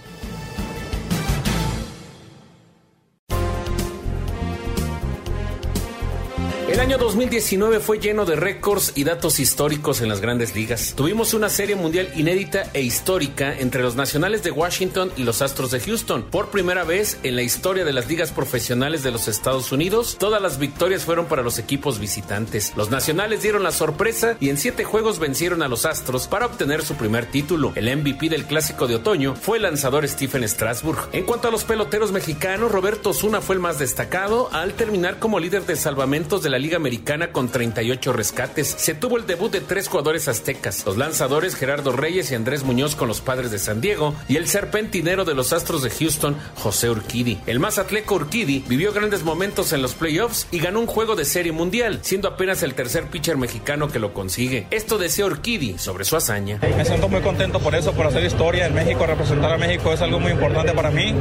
[6.73, 10.95] El año 2019 fue lleno de récords y datos históricos en las grandes ligas.
[10.97, 15.69] Tuvimos una serie mundial inédita e histórica entre los nacionales de Washington y los Astros
[15.69, 16.23] de Houston.
[16.23, 20.41] Por primera vez en la historia de las ligas profesionales de los Estados Unidos, todas
[20.41, 22.73] las victorias fueron para los equipos visitantes.
[22.75, 26.83] Los nacionales dieron la sorpresa y en siete juegos vencieron a los Astros para obtener
[26.83, 27.71] su primer título.
[27.75, 31.09] El MVP del clásico de otoño fue el lanzador Stephen Strasburg.
[31.11, 35.39] En cuanto a los peloteros mexicanos, Roberto Osuna fue el más destacado al terminar como
[35.39, 38.67] líder de salvamentos de la Liga Americana con 38 rescates.
[38.77, 42.95] Se tuvo el debut de tres jugadores aztecas, los lanzadores Gerardo Reyes y Andrés Muñoz
[42.95, 46.89] con los padres de San Diego y el serpentinero de los Astros de Houston, José
[46.89, 47.39] Urquidi.
[47.47, 51.25] El más atleco Urquidi vivió grandes momentos en los playoffs y ganó un juego de
[51.25, 54.65] serie mundial, siendo apenas el tercer pitcher mexicano que lo consigue.
[54.71, 56.59] Esto decía Urquidi sobre su hazaña.
[56.77, 60.01] Me siento muy contento por eso, por hacer historia en México, representar a México es
[60.01, 61.13] algo muy importante para mí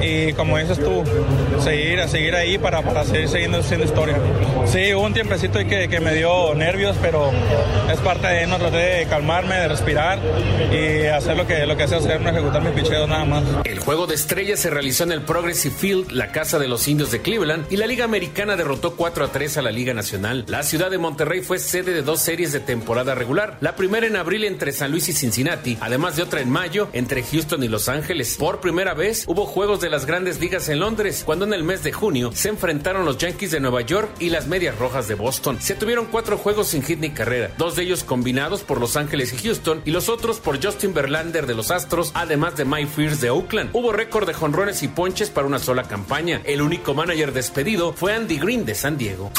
[0.00, 1.02] y como dices tú,
[1.60, 4.16] seguir, seguir ahí para, para seguir siguiendo haciendo historia.
[4.66, 7.30] Sí, hubo un tiempecito que, que me dio nervios, pero
[7.90, 10.18] es parte de no traté de calmarme, de respirar
[10.72, 13.44] y hacer lo que, lo que sé hacer, no ejecutar mis picheos nada más.
[13.64, 17.10] El juego de estrellas se realizó en el Progressive Field, la casa de los indios
[17.10, 20.44] de Cleveland, y la Liga Americana derrotó 4 a 3 a la Liga Nacional.
[20.48, 24.16] La ciudad de Monterrey fue sede de dos series de temporada regular, la primera en
[24.16, 27.88] abril entre San Luis y Cincinnati, además de otra en mayo entre Houston y Los
[27.88, 28.36] Ángeles.
[28.38, 31.82] Por primera vez hubo juegos de las grandes ligas en Londres, cuando en el mes
[31.82, 35.60] de junio se enfrentaron los Yankees de Nueva York y las Medias Rojas de Boston.
[35.60, 39.32] Se tuvieron cuatro juegos sin hit ni carrera, dos de ellos combinados por Los Ángeles
[39.32, 43.20] y Houston y los otros por Justin Verlander de los Astros, además de Mike Fears
[43.20, 43.70] de Oakland.
[43.72, 46.40] Hubo récord de jonrones y ponches para una sola campaña.
[46.44, 49.30] El único manager despedido fue Andy Green de San Diego.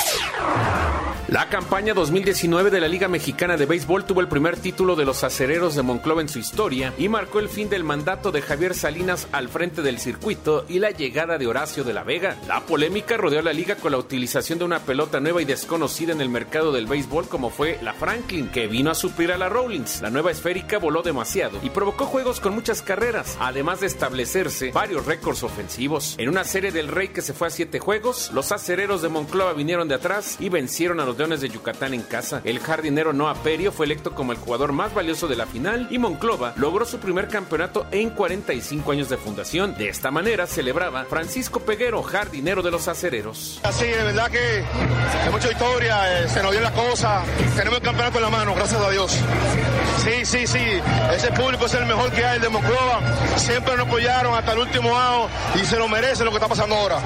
[1.28, 5.24] La campaña 2019 de la Liga Mexicana de Béisbol tuvo el primer título de los
[5.24, 9.28] acereros de Monclova en su historia y marcó el fin del mandato de Javier Salinas
[9.32, 12.38] al frente del circuito y la llegada de Horacio de la Vega.
[12.48, 16.22] La polémica rodeó la liga con la utilización de una pelota nueva y desconocida en
[16.22, 20.04] el mercado del béisbol como fue la Franklin, que vino a suplir a la Rawlings.
[20.04, 25.08] La nueva esférica voló demasiado y provocó juegos con muchas carreras, además de establecerse varios
[25.08, 26.14] récords ofensivos.
[26.20, 29.54] En una serie del Rey que se fue a siete juegos, los acereros de Monclova
[29.54, 32.42] vinieron de atrás y vencieron a los Leones de Yucatán en casa.
[32.44, 35.98] El jardinero Noah Perio fue electo como el jugador más valioso de la final y
[35.98, 39.76] Monclova logró su primer campeonato en 45 años de fundación.
[39.76, 43.60] De esta manera celebraba Francisco Peguero, jardinero de los acereros.
[43.64, 44.64] Así, de verdad que
[45.24, 47.24] hay mucha historia, eh, se nos dio la cosa,
[47.56, 49.20] tenemos el campeonato en la mano, gracias a Dios.
[50.04, 50.82] Sí, sí, sí,
[51.14, 53.00] ese público es el mejor que hay, el de Monclova,
[53.38, 56.76] siempre nos apoyaron hasta el último año y se lo merece lo que está pasando
[56.76, 57.00] ahora.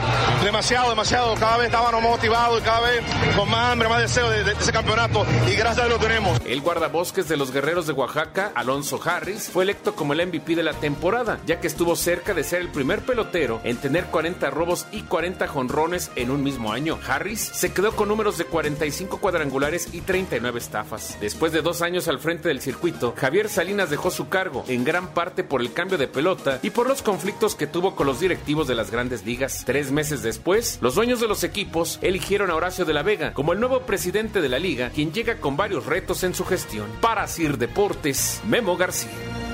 [0.44, 3.02] Demasiado, demasiado, cada vez estábamos motivados y cada vez
[3.36, 6.42] con más hambre, más deseo de, de ese campeonato y gracias a Dios lo tenemos.
[6.46, 10.64] El guardabosques de los guerreros de Oaxaca, Alonso Harris, fue electo como el MVP de
[10.64, 14.88] la temporada, ya que estuvo cerca de ser el primer pelotero en tener 40 robos
[14.92, 17.00] y 40 jonrones en un mismo año.
[17.08, 21.18] Harris se quedó con números de 45 cuadrangulares y 39 estafas.
[21.20, 25.14] Después de dos años al frente del circuito, Javier Salinas dejó su cargo, en gran
[25.14, 28.70] parte por el cambio de pelota y por los conflictos que tuvo con los directivos
[28.70, 29.64] de las grandes ligas.
[29.66, 33.52] Tres meses después, los dueños de los equipos eligieron a Horacio de la Vega como
[33.52, 36.88] el nuevo presidente de la liga, quien llega con varios retos en su gestión.
[37.02, 39.49] Para Sir Deportes, Memo García.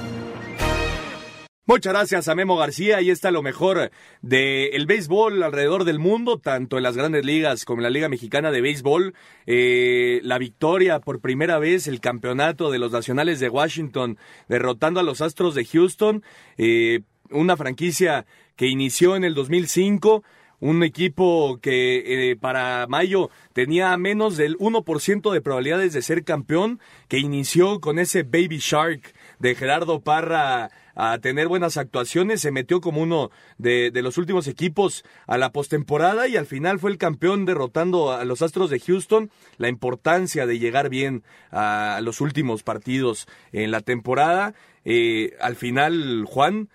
[1.67, 2.97] Muchas gracias a Memo García.
[2.97, 3.89] Ahí está lo mejor
[4.21, 8.51] del béisbol alrededor del mundo, tanto en las grandes ligas como en la Liga Mexicana
[8.51, 9.15] de Béisbol.
[9.47, 15.03] Eh, la victoria por primera vez, el campeonato de los Nacionales de Washington, derrotando a
[15.03, 16.21] los Astros de Houston.
[16.59, 16.99] Eh,
[17.31, 20.23] una franquicia que inició en el 2005
[20.59, 26.79] un equipo que eh, para mayo tenía menos del 1% de probabilidades de ser campeón,
[27.07, 32.79] que inició con ese Baby Shark de Gerardo Parra a tener buenas actuaciones, se metió
[32.79, 37.45] como uno de, los últimos equipos a la postemporada y al final fue el campeón
[37.45, 39.29] derrotando a los Astros de Houston.
[39.57, 44.53] La importancia de llegar bien a los últimos partidos en la temporada.
[44.85, 46.69] Eh, al final, Juan,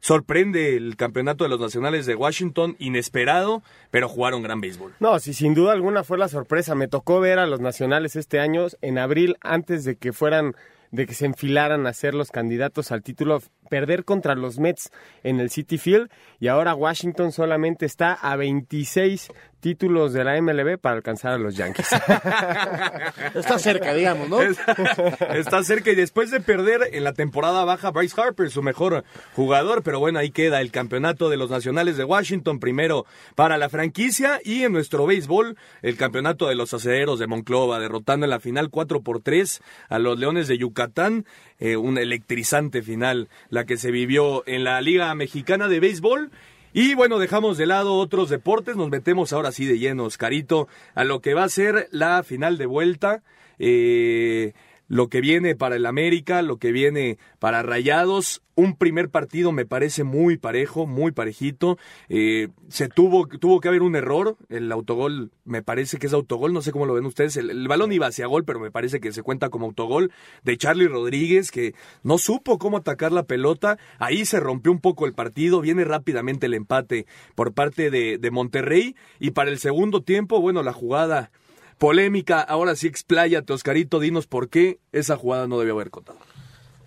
[0.00, 4.94] sorprende el campeonato de los nacionales de Washington, inesperado, pero jugaron gran béisbol.
[5.00, 6.74] No, sí, sin duda alguna fue la sorpresa.
[6.74, 10.54] Me tocó ver a los nacionales este año, en abril, antes de que fueran
[10.92, 14.90] de que se enfilaran a ser los candidatos al título, perder contra los Mets
[15.22, 19.30] en el City Field y ahora Washington solamente está a 26
[19.60, 21.88] títulos de la MLB para alcanzar a los Yankees.
[23.34, 24.42] está cerca, digamos, ¿no?
[24.42, 29.04] Está, cerca y después de perder en la temporada baja Bryce Harper, su mejor
[29.34, 33.06] jugador, pero bueno, ahí queda el campeonato de los Nacionales de Washington, primero
[33.36, 38.26] para la franquicia y en nuestro béisbol el campeonato de los acederos de Monclova, derrotando
[38.26, 41.24] en la final 4 por 3 a los Leones de Yucatán,
[41.62, 46.32] eh, un electrizante final la que se vivió en la Liga Mexicana de Béisbol
[46.72, 51.04] y bueno, dejamos de lado otros deportes, nos metemos ahora sí de lleno, Oscarito, a
[51.04, 53.22] lo que va a ser la final de vuelta.
[53.60, 54.54] Eh,
[54.92, 58.42] lo que viene para el América, lo que viene para Rayados.
[58.54, 61.78] Un primer partido me parece muy parejo, muy parejito.
[62.10, 64.36] Eh, se tuvo, tuvo que haber un error.
[64.50, 67.38] El autogol me parece que es autogol, no sé cómo lo ven ustedes.
[67.38, 70.88] El, balón iba hacia gol, pero me parece que se cuenta como autogol de Charlie
[70.88, 73.78] Rodríguez, que no supo cómo atacar la pelota.
[73.98, 75.62] Ahí se rompió un poco el partido.
[75.62, 78.94] Viene rápidamente el empate por parte de, de Monterrey.
[79.18, 81.30] Y para el segundo tiempo, bueno, la jugada
[81.78, 82.40] polémica.
[82.40, 86.18] Ahora sí, expláyate, Oscarito, dinos por qué esa jugada no debió haber contado.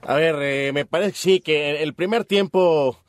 [0.01, 2.99] A ver, eh, me parece que sí, que el primer tiempo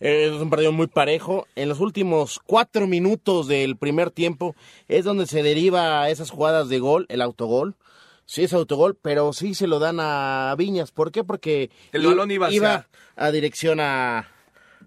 [0.00, 1.46] eh, es un partido muy parejo.
[1.54, 4.54] En los últimos cuatro minutos del primer tiempo
[4.88, 7.76] es donde se deriva esas jugadas de gol, el autogol.
[8.24, 10.90] Sí es autogol, pero sí se lo dan a Viñas.
[10.90, 11.22] ¿Por qué?
[11.22, 14.28] Porque el balón iba, a dirección a,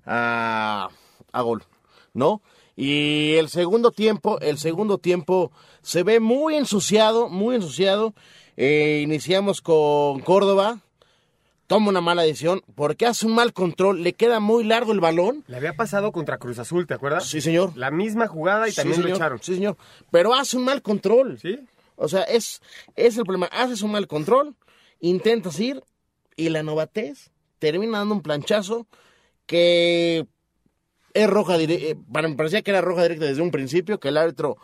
[0.05, 0.89] a,
[1.31, 1.63] a gol,
[2.13, 2.41] ¿no?
[2.81, 8.13] Y el segundo tiempo, el segundo tiempo se ve muy ensuciado, muy ensuciado.
[8.55, 10.79] Eh, iniciamos con Córdoba.
[11.67, 15.43] Toma una mala decisión porque hace un mal control, le queda muy largo el balón.
[15.47, 17.27] Le había pasado contra Cruz Azul, ¿te acuerdas?
[17.27, 17.75] Sí, señor.
[17.75, 19.39] La misma jugada y también lo echaron.
[19.41, 19.75] Sí, señor.
[20.09, 21.37] Pero hace un mal control.
[21.37, 21.59] Sí.
[21.97, 22.61] O sea, es,
[22.95, 23.47] es el problema.
[23.47, 24.55] Haces un mal control,
[25.01, 25.83] intentas ir
[26.37, 28.87] y la novatez termina dando un planchazo
[29.45, 30.27] que
[31.13, 34.17] es roja directa, eh, me parecía que era roja directa desde un principio, que el
[34.17, 34.57] árbitro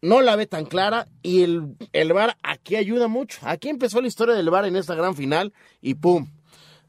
[0.00, 3.38] no la ve tan clara y el, el VAR aquí ayuda mucho.
[3.42, 6.28] Aquí empezó la historia del VAR en esta gran final y pum,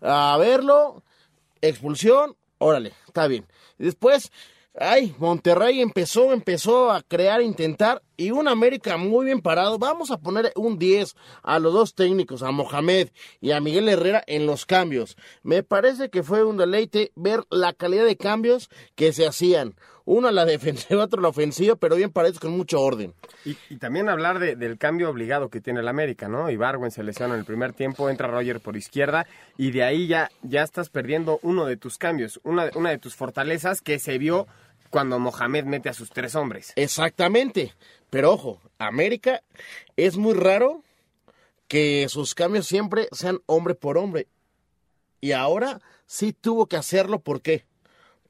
[0.02, 1.04] a verlo,
[1.62, 3.46] expulsión, órale, está bien.
[3.78, 4.32] Después
[4.82, 9.78] Ay, Monterrey empezó, empezó a crear, intentar, y un América muy bien parado.
[9.78, 13.10] Vamos a poner un 10 a los dos técnicos, a Mohamed
[13.42, 15.18] y a Miguel Herrera en los cambios.
[15.44, 19.76] Me parece que fue un deleite ver la calidad de cambios que se hacían.
[20.06, 23.14] Uno a la defensiva, otro a la ofensiva, pero bien parece con mucho orden.
[23.44, 26.50] Y, también hablar del cambio obligado que tiene el América, ¿no?
[26.50, 30.32] Ibargüen se lesiona en el primer tiempo, entra Roger por izquierda, y de ahí ya,
[30.42, 34.48] ya estás perdiendo uno de tus cambios, una, una de tus fortalezas que se vio
[34.90, 36.74] cuando Mohamed mete a sus tres hombres.
[36.76, 37.74] Exactamente.
[38.10, 39.44] Pero ojo, América
[39.96, 40.84] es muy raro
[41.68, 44.28] que sus cambios siempre sean hombre por hombre.
[45.22, 47.66] Y ahora sí tuvo que hacerlo, ¿por qué?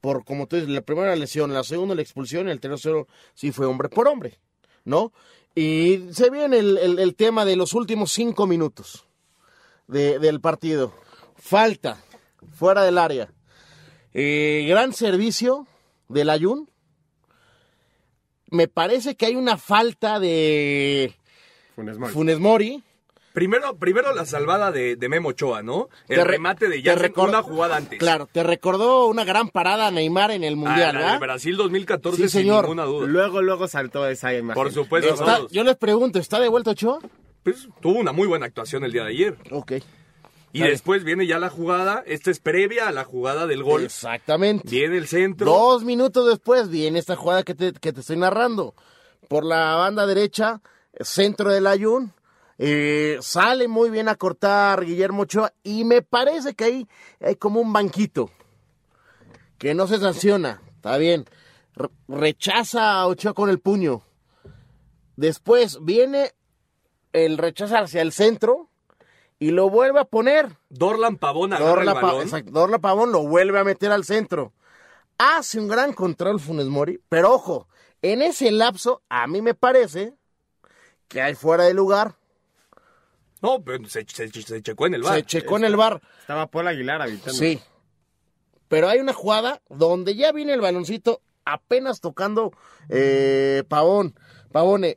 [0.00, 3.52] Por, como tú dices, la primera lesión, la segunda la expulsión, y el tercero sí
[3.52, 4.38] fue hombre por hombre,
[4.84, 5.12] ¿no?
[5.54, 9.06] Y se viene el, tema de los últimos cinco minutos
[9.88, 10.94] del partido.
[11.36, 12.02] Falta,
[12.54, 13.32] fuera del área.
[14.12, 15.66] Eh, gran servicio
[16.10, 16.68] del Ayun,
[18.50, 21.14] me parece que hay una falta de
[22.12, 22.82] Funes Mori.
[23.32, 25.88] Primero, primero la salvada de, Memo Ochoa, ¿no?
[26.08, 27.98] El remate de ya una jugada antes.
[28.00, 32.48] Claro, te recordó una gran parada a Neymar en el Mundial, ah, Brasil 2014, sin
[32.48, 33.06] ninguna duda.
[33.06, 34.60] Luego, luego saltó esa imagen.
[34.60, 35.48] Por supuesto.
[35.50, 36.98] yo les pregunto, ¿está de vuelta Ochoa?
[37.44, 39.36] Pues tuvo una muy buena actuación el día de ayer.
[39.52, 39.72] Ok.
[40.52, 43.84] Y después viene ya la jugada, esta es previa a la jugada del gol.
[43.84, 44.68] Exactamente.
[44.68, 45.46] Viene el centro.
[45.46, 48.74] Dos minutos después viene esta jugada que te, que te estoy narrando.
[49.28, 50.60] Por la banda derecha,
[51.00, 52.12] centro del Ayun.
[52.58, 56.88] Eh, sale muy bien a cortar Guillermo Ochoa y me parece que ahí
[57.20, 58.30] hay como un banquito.
[59.56, 61.26] que no se sanciona, está bien.
[61.76, 64.02] Re- rechaza a Ochoa con el puño.
[65.16, 66.32] Después viene
[67.12, 68.69] el rechazo hacia el centro
[69.40, 70.48] y lo vuelve a poner.
[70.68, 72.22] Dorlan Pavón agarra Dorla, el Pa- balón.
[72.22, 74.52] exacto, Dorla Pavón lo vuelve a meter al centro.
[75.18, 77.66] Hace un gran control Funes Mori, pero ojo,
[78.02, 80.14] en ese lapso a mí me parece
[81.08, 82.14] que hay fuera de lugar.
[83.42, 85.14] No, pero se, se- se checó en el bar.
[85.16, 86.00] Se checó en el bar.
[86.20, 87.32] Estaba Paul Aguilar habitando.
[87.32, 87.60] Sí.
[88.68, 92.52] Pero hay una jugada donde ya viene el baloncito apenas tocando
[92.88, 94.14] eh, Pavón.
[94.52, 94.96] Pavone,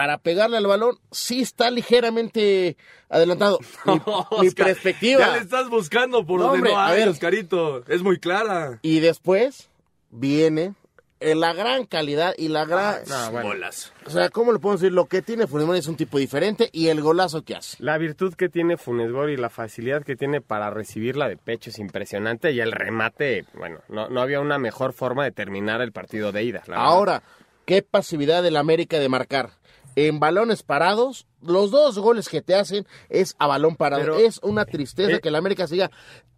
[0.00, 2.78] para pegarle al balón, sí está ligeramente
[3.10, 3.58] adelantado.
[3.84, 5.20] Mi, mi Oscar, perspectiva.
[5.20, 7.06] Ya le estás buscando por No, donde hombre, no a ver.
[7.06, 7.84] Oscarito.
[7.86, 8.78] Es muy clara.
[8.80, 9.68] Y después
[10.08, 10.72] viene
[11.20, 13.02] la gran calidad y la gran...
[13.42, 13.92] Bolas.
[14.06, 14.90] O sea, ¿cómo le puedo decir?
[14.90, 17.76] Lo que tiene Funes Mori es un tipo diferente y el golazo que hace.
[17.78, 21.68] La virtud que tiene Funes Mori y la facilidad que tiene para recibirla de pecho
[21.68, 25.92] es impresionante y el remate, bueno, no, no había una mejor forma de terminar el
[25.92, 26.62] partido de ida.
[26.68, 26.86] la verdad.
[26.86, 27.22] Ahora,
[27.66, 29.59] qué pasividad del América de marcar.
[29.96, 34.02] En balones parados, los dos goles que te hacen es a balón parado.
[34.02, 35.20] Pero- es una tristeza Eh.
[35.20, 35.90] que el América siga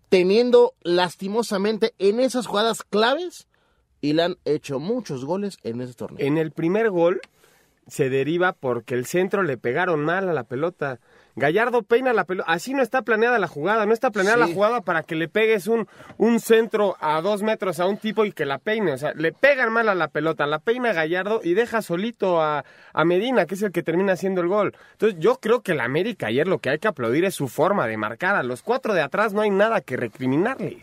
[0.09, 3.48] teniendo lastimosamente en esas jugadas claves
[4.00, 6.24] y le han hecho muchos goles en ese torneo.
[6.26, 7.20] En el primer gol
[7.86, 11.00] se deriva porque el centro le pegaron mal a la pelota.
[11.34, 12.50] Gallardo peina la pelota.
[12.50, 13.86] Así no está planeada la jugada.
[13.86, 14.48] No está planeada Sí.
[14.50, 18.24] la jugada para que le pegues un, un centro a dos metros a un tipo
[18.24, 18.92] y que la peine.
[18.92, 20.46] O sea, le pegan mal a la pelota.
[20.46, 24.40] La peina Gallardo y deja solito a, a Medina, que es el que termina haciendo
[24.42, 24.74] el gol.
[24.92, 27.86] Entonces, yo creo que el América ayer lo que hay que aplaudir es su forma
[27.86, 28.36] de marcar.
[28.36, 30.78] A los cuatro de atrás no hay nada que recriminarle.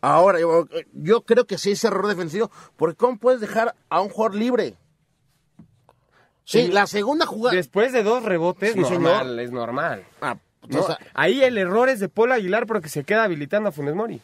[0.00, 4.10] Ahora, yo, yo creo que sí es error defensivo, porque ¿cómo puedes dejar a un
[4.10, 4.74] jugador libre?
[6.50, 6.72] Sí, Sí.
[6.72, 7.54] la segunda jugada...
[7.54, 9.40] Después de dos rebotes, Sí, normal, señor.
[9.40, 10.04] es normal.
[10.22, 10.36] Ah,
[10.66, 13.72] No, o sea, ahí el error es de Paul Aguilar porque se queda habilitando a
[13.72, 14.20] Funes Mori.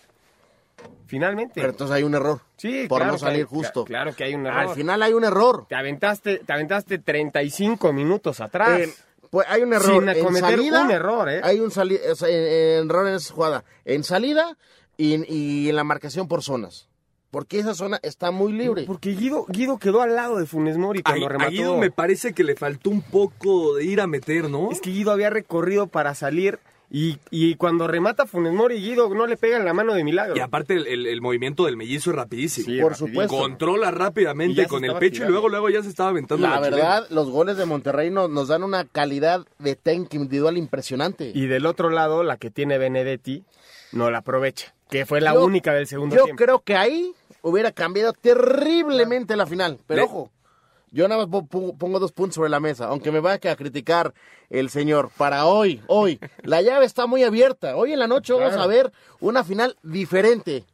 [1.06, 1.52] Finalmente.
[1.56, 2.40] pero entonces hay un error.
[2.56, 3.84] sí, por claro no hay- salir justo.
[3.84, 4.58] cla- Claro que hay un error.
[4.60, 5.66] Al final hay un error.
[5.68, 8.80] te aventaste, te aventaste 35 minutos atrás.
[8.80, 8.94] Eh,
[9.30, 10.00] pues hay un error.
[10.00, 11.40] Sin en salida, un error, ¿eh?
[11.44, 13.64] Hay un error en esa jugada.
[13.84, 14.56] En salida
[14.96, 16.88] y, y en la marcación por zonas.
[17.34, 18.84] Porque esa zona está muy libre.
[18.86, 21.50] Porque Guido, Guido quedó al lado de Funes Mori A, cuando a remató.
[21.50, 24.70] Guido me parece que le faltó un poco de ir a meter, ¿no?
[24.70, 26.60] Es que Guido había recorrido para salir
[26.90, 30.36] y, y cuando remata Funes Mori, Guido no le pega en la mano de milagro.
[30.36, 32.66] Y aparte el, el- el movimiento del mellizo es rapidísimo.
[32.66, 33.08] Sí, por rapidísimo.
[33.24, 33.36] supuesto.
[33.36, 36.76] Controla rápidamente con el pecho y luego luego ya se estaba aventando La la chilena.
[36.76, 41.32] verdad, los goles de Monterrey nos, nos dan una calidad de técnica individual impresionante.
[41.34, 43.42] Y del otro lado, la que tiene Benedetti
[43.90, 46.44] no la aprovecha, que fue la Yo- única del segundo Yo tiempo.
[46.44, 47.12] creo que ahí
[47.44, 49.78] hubiera cambiado terriblemente la final.
[49.86, 50.30] Pero ojo,
[50.90, 53.56] yo nada más po- po- pongo dos puntos sobre la mesa, aunque me vaya a
[53.56, 54.14] criticar
[54.50, 55.10] el señor.
[55.16, 57.76] Para hoy, hoy, la llave está muy abierta.
[57.76, 60.64] Hoy en la noche vamos a ver una final diferente.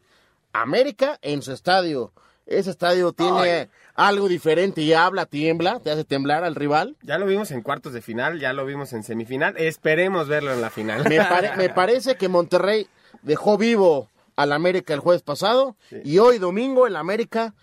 [0.53, 2.13] América en su estadio.
[2.47, 6.97] Ese estadio tiene algo diferente y habla, tiembla, te hace temblar al rival.
[7.03, 9.57] Ya lo vimos en cuartos de final, ya lo vimos en semifinal.
[9.57, 11.05] Esperemos verlo en la final.
[11.09, 12.89] Me, pare- me parece que Monterrey
[13.23, 14.09] dejó vivo
[14.43, 17.55] al América el jueves pasado y hoy domingo el América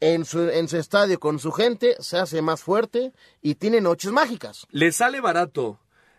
[0.00, 4.10] en su, en su estadio con su gente se hace más fuerte y tiene noches
[4.12, 4.66] mágicas.
[4.70, 5.78] Le sale barato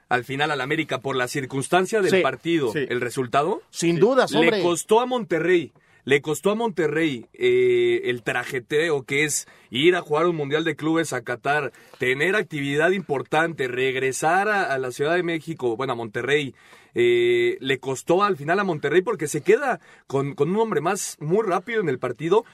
[0.10, 2.80] al final al América por la circunstancia del Sí, partido, sí.
[2.90, 3.62] el resultado.
[3.70, 4.58] Sin dudas, hombre.
[4.58, 5.72] Le costó a Monterrey,
[6.04, 10.76] le costó a Monterrey eh, el trajeteo que es ir a jugar un Mundial de
[10.76, 15.96] Clubes a Qatar, tener actividad importante, regresar a, a la Ciudad de México, bueno, a
[15.96, 16.56] Monterrey.
[16.96, 21.46] Eh, le costó al final a Monterrey porque se queda con, un hombre más muy
[21.46, 22.46] rápido en el partido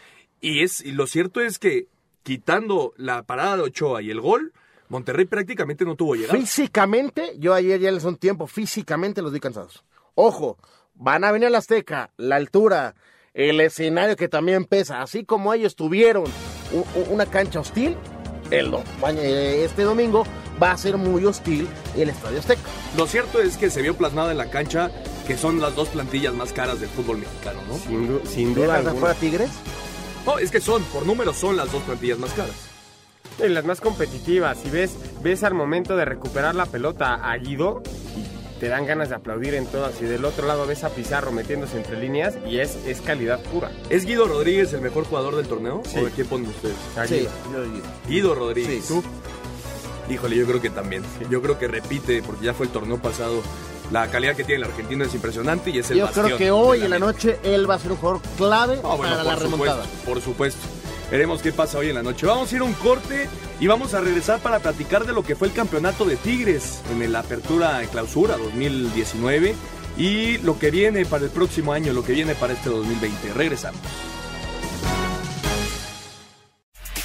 [0.42, 1.88] y es lo cierto es que
[2.24, 4.52] quitando la parada de Ochoa y el gol,
[4.90, 6.38] Monterrey prácticamente no tuvo llegada.
[6.38, 9.84] Físicamente, yo ayer ya les un tiempo, físicamente los vi cansados.
[10.16, 10.58] Ojo,
[10.96, 12.96] van a venir a la Azteca, la altura,
[13.34, 16.24] el escenario que también pesa, así como ellos tuvieron
[17.10, 17.96] una cancha hostil,
[18.50, 18.74] el
[19.18, 20.26] eh, este domingo
[20.62, 22.62] va a ser muy hostil el Estadio Azteca.
[22.98, 24.92] Lo cierto es que se vio plasmada en la cancha
[25.28, 27.78] que son las dos plantillas más caras del fútbol mexicano, ¿no?
[27.78, 29.50] Sin, du- sin duda ¿Dejas afuera Tigres?
[30.26, 32.56] No, es que son, por números son las dos plantillas más caras.
[33.44, 34.58] Y las más competitivas.
[34.62, 34.92] Si ves,
[35.24, 37.82] ves al momento de recuperar la pelota a Guido
[38.16, 40.00] y te dan ganas de aplaudir en todas.
[40.02, 43.72] Y del otro lado ves a Pizarro metiéndose entre líneas y es, es calidad pura.
[43.90, 45.82] ¿Es Guido Rodríguez el mejor jugador del torneo?
[45.86, 45.98] Sí.
[46.00, 46.76] ¿O de quién ponen ustedes?
[46.98, 47.30] A Guido.
[48.08, 48.86] Guido Rodríguez.
[48.86, 48.94] Sí.
[48.94, 49.04] ¿Tú?
[50.12, 51.04] Híjole, yo creo que también.
[51.30, 53.42] Yo creo que repite, porque ya fue el torneo pasado.
[53.92, 56.84] La calidad que tiene el argentino es impresionante y es el Yo creo que hoy
[56.84, 59.84] en la noche él va a ser un jugador clave bueno, para la remontada.
[59.84, 60.68] supuesto, por supuesto.
[61.12, 62.26] Veremos qué pasa hoy en la noche.
[62.26, 63.28] Vamos a ir a un corte
[63.60, 67.12] y vamos a regresar para platicar de lo que fue el campeonato de Tigres en
[67.12, 69.56] la apertura de clausura 2019
[69.98, 73.34] y lo que viene para el próximo año, lo que viene para este 2020.
[73.34, 73.82] Regresamos.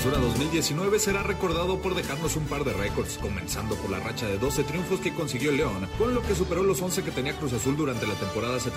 [0.00, 4.38] Clausura 2019 será recordado por dejarnos un par de récords, comenzando por la racha de
[4.38, 7.76] 12 triunfos que consiguió León, con lo que superó los 11 que tenía Cruz Azul
[7.76, 8.68] durante la temporada 71-72.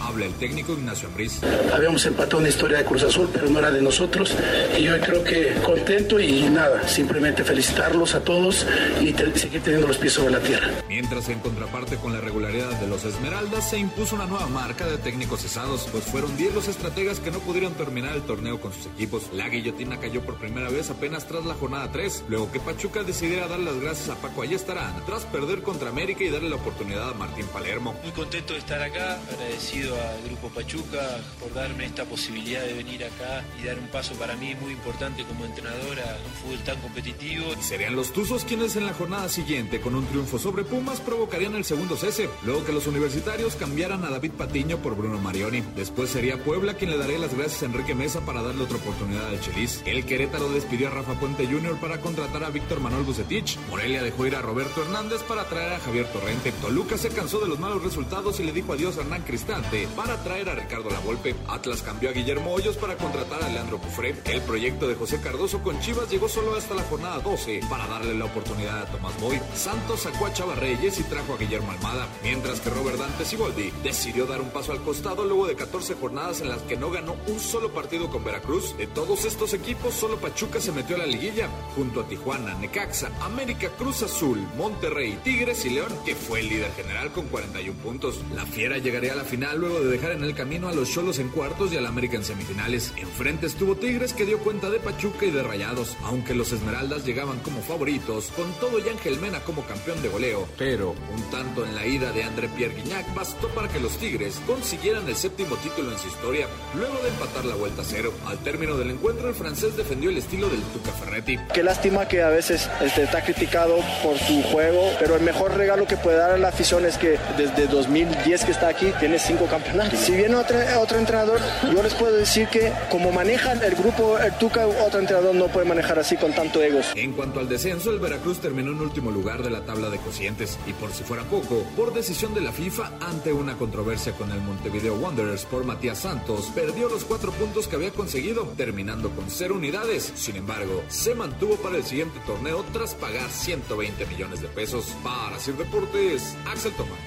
[0.00, 1.40] Habla el técnico Ignacio Ambriz.
[1.74, 4.32] Habíamos empatado una historia de Cruz Azul, pero no era de nosotros.
[4.78, 8.64] Y yo creo que contento y nada, simplemente felicitarlos a todos
[9.00, 10.70] y te- seguir teniendo los pies sobre la tierra.
[10.88, 14.98] Mientras en contraparte con la regularidad de los Esmeraldas se impuso una nueva marca de
[14.98, 18.86] técnicos cesados, pues fueron 10 los estrategas que no pudieron terminar el torneo con sus
[18.86, 19.24] equipos.
[19.32, 23.48] La guillotina cayó por primera vez apenas tras la jornada 3, luego que Pachuca decidiera
[23.48, 27.14] dar las gracias a Paco Ayestarán tras perder contra América y darle la oportunidad a
[27.14, 27.94] Martín Palermo.
[28.02, 33.04] Muy contento de estar acá, agradecido al Grupo Pachuca por darme esta posibilidad de venir
[33.04, 36.80] acá y dar un paso para mí muy importante como entrenador a un fútbol tan
[36.80, 37.52] competitivo.
[37.58, 41.54] Y serían los Tuzos quienes en la jornada siguiente, con un triunfo sobre Pumas, provocarían
[41.54, 45.62] el segundo cese, luego que los universitarios cambiaran a David Patiño por Bruno Marioni.
[45.74, 49.26] Después sería Puebla quien le daría las gracias a Enrique Mesa para darle otra oportunidad
[49.28, 49.82] al Chelis.
[49.86, 51.76] El Querétaro despidió a Rafa Puente Jr.
[51.76, 53.56] para contratar a Víctor Manuel Bucetich.
[53.70, 56.50] Morelia dejó ir a Roberto Hernández para traer a Javier Torrente.
[56.60, 60.20] Toluca se cansó de los malos resultados y le dijo adiós a Hernán Cristante para
[60.24, 61.36] traer a Ricardo Lavolpe.
[61.46, 64.16] Atlas cambió a Guillermo Hoyos para contratar a Leandro Cufré.
[64.24, 68.14] El proyecto de José Cardoso con Chivas llegó solo hasta la jornada 12 para darle
[68.14, 69.40] la oportunidad a Tomás Boy.
[69.54, 73.70] Santos sacó a Chava Reyes y trajo a Guillermo Almada, mientras que Robert Dante Siboldi
[73.84, 77.14] decidió dar un paso al costado luego de 14 jornadas en las que no ganó
[77.28, 78.76] un solo partido con Veracruz.
[78.76, 83.10] De todos estos equipos, solo Pachuca se metió a la liguilla, junto a Tijuana, Necaxa,
[83.20, 88.20] América, Cruz Azul, Monterrey, Tigres y León, que fue el líder general con 41 puntos.
[88.34, 91.18] La Fiera llegaría a la final luego de dejar en el camino a los Cholos
[91.18, 92.92] en cuartos y al América en semifinales.
[92.96, 97.38] Enfrente estuvo Tigres que dio cuenta de Pachuca y de Rayados, aunque los Esmeraldas llegaban
[97.40, 100.46] como favoritos, con todo y Ángel Mena como campeón de goleo.
[100.56, 104.40] Pero un tanto en la ida de André Pierre Guignac bastó para que los Tigres
[104.46, 108.12] consiguieran el séptimo título en su historia, luego de empatar la vuelta cero.
[108.26, 111.38] Al término del encuentro, el francés defendió el estilo del Tuca Ferretti.
[111.52, 115.86] Qué lástima que a veces este, está criticado por su juego, pero el mejor regalo
[115.86, 119.46] que puede dar a la afición es que desde 2010 que está aquí tiene cinco
[119.46, 119.98] campeonatos.
[119.98, 121.40] Si viene otro, otro entrenador,
[121.72, 125.66] yo les puedo decir que como maneja el grupo el Tuca, otro entrenador no puede
[125.66, 126.86] manejar así con tanto egos.
[126.94, 130.58] En cuanto al descenso, el Veracruz terminó en último lugar de la tabla de cocientes
[130.66, 134.40] y por si fuera poco, por decisión de la FIFA ante una controversia con el
[134.40, 140.12] Montevideo Wanderers por Matías Santos, perdió los cuatro puntos que había conseguido, terminando con unidades.
[140.14, 144.94] Sin embargo, se mantuvo para el siguiente torneo tras pagar 120 millones de pesos.
[145.02, 146.98] Para Sir Deportes, Axel Tomás.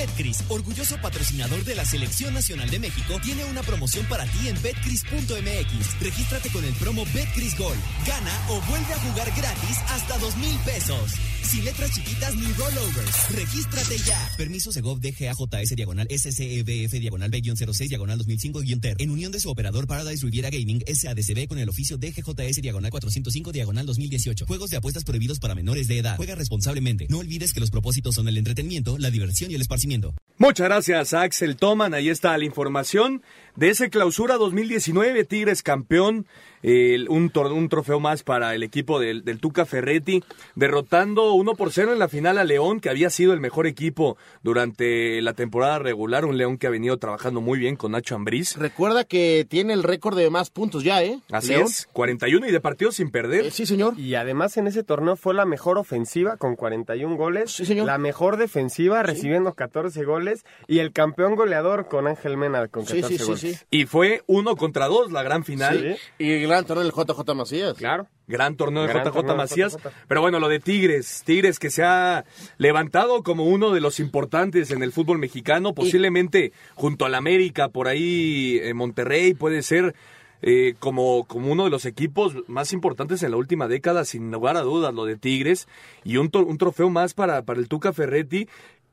[0.00, 4.60] Betcris, orgulloso patrocinador de la Selección Nacional de México, tiene una promoción para ti en
[4.62, 6.00] betcris.mx.
[6.00, 7.76] Regístrate con el promo Betcris Gol.
[8.06, 11.12] Gana o vuelve a jugar gratis hasta dos mil pesos.
[11.50, 13.28] Sin letras chiquitas ni rollovers.
[13.34, 14.30] Regístrate ya.
[14.36, 18.96] Permiso Segov DGAJS diagonal SCEBF diagonal B-06 diagonal 2005-TER.
[19.00, 23.50] En unión de su operador Paradise Riviera Gaming SADCB con el oficio DGJS diagonal 405
[23.50, 24.46] diagonal 2018.
[24.46, 26.16] Juegos de apuestas prohibidos para menores de edad.
[26.18, 27.08] Juega responsablemente.
[27.10, 30.14] No olvides que los propósitos son el entretenimiento, la diversión y el esparcimiento.
[30.38, 31.94] Muchas gracias Axel Toman.
[31.94, 33.22] Ahí está la información
[33.56, 35.24] de ese clausura 2019.
[35.24, 36.28] Tigres campeón.
[36.62, 40.22] Eh, un, tor- un trofeo más para el equipo del, del Tuca Ferretti,
[40.54, 44.16] derrotando 1 por 0 en la final a León, que había sido el mejor equipo
[44.42, 46.24] durante la temporada regular.
[46.24, 48.56] Un León que ha venido trabajando muy bien con Nacho Ambriz.
[48.56, 51.18] Recuerda que tiene el récord de más puntos ya, ¿eh?
[51.30, 51.62] Así León.
[51.64, 53.50] es, 41 y de partidos sin perder.
[53.50, 53.98] sí, señor.
[53.98, 57.60] Y además en ese torneo fue la mejor ofensiva con 41 goles.
[57.70, 60.44] La mejor defensiva recibiendo 14 goles.
[60.66, 63.40] Y el campeón goleador con Ángel Mena con Sí, 14 sí, sí, goles.
[63.40, 63.56] sí.
[63.70, 65.96] Y fue uno contra dos la gran final.
[66.18, 66.24] Sí.
[66.24, 67.74] Y el gran torneo del JJ Macías.
[67.74, 68.06] Claro.
[68.26, 69.72] Gran torneo de Gran JJ torneo de Macías.
[69.76, 69.88] JJ.
[70.08, 71.22] Pero bueno, lo de Tigres.
[71.24, 72.24] Tigres que se ha
[72.58, 75.74] levantado como uno de los importantes en el fútbol mexicano.
[75.74, 79.94] Posiblemente junto al América, por ahí en Monterrey, puede ser
[80.42, 84.56] eh, como, como uno de los equipos más importantes en la última década, sin lugar
[84.56, 85.68] a dudas, lo de Tigres.
[86.04, 88.48] Y un, to- un trofeo más para, para el Tuca Ferretti.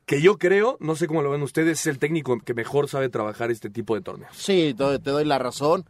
[0.07, 3.09] Que yo creo, no sé cómo lo ven ustedes, es el técnico que mejor sabe
[3.09, 4.31] trabajar este tipo de torneos.
[4.37, 5.83] Sí, te doy la razón.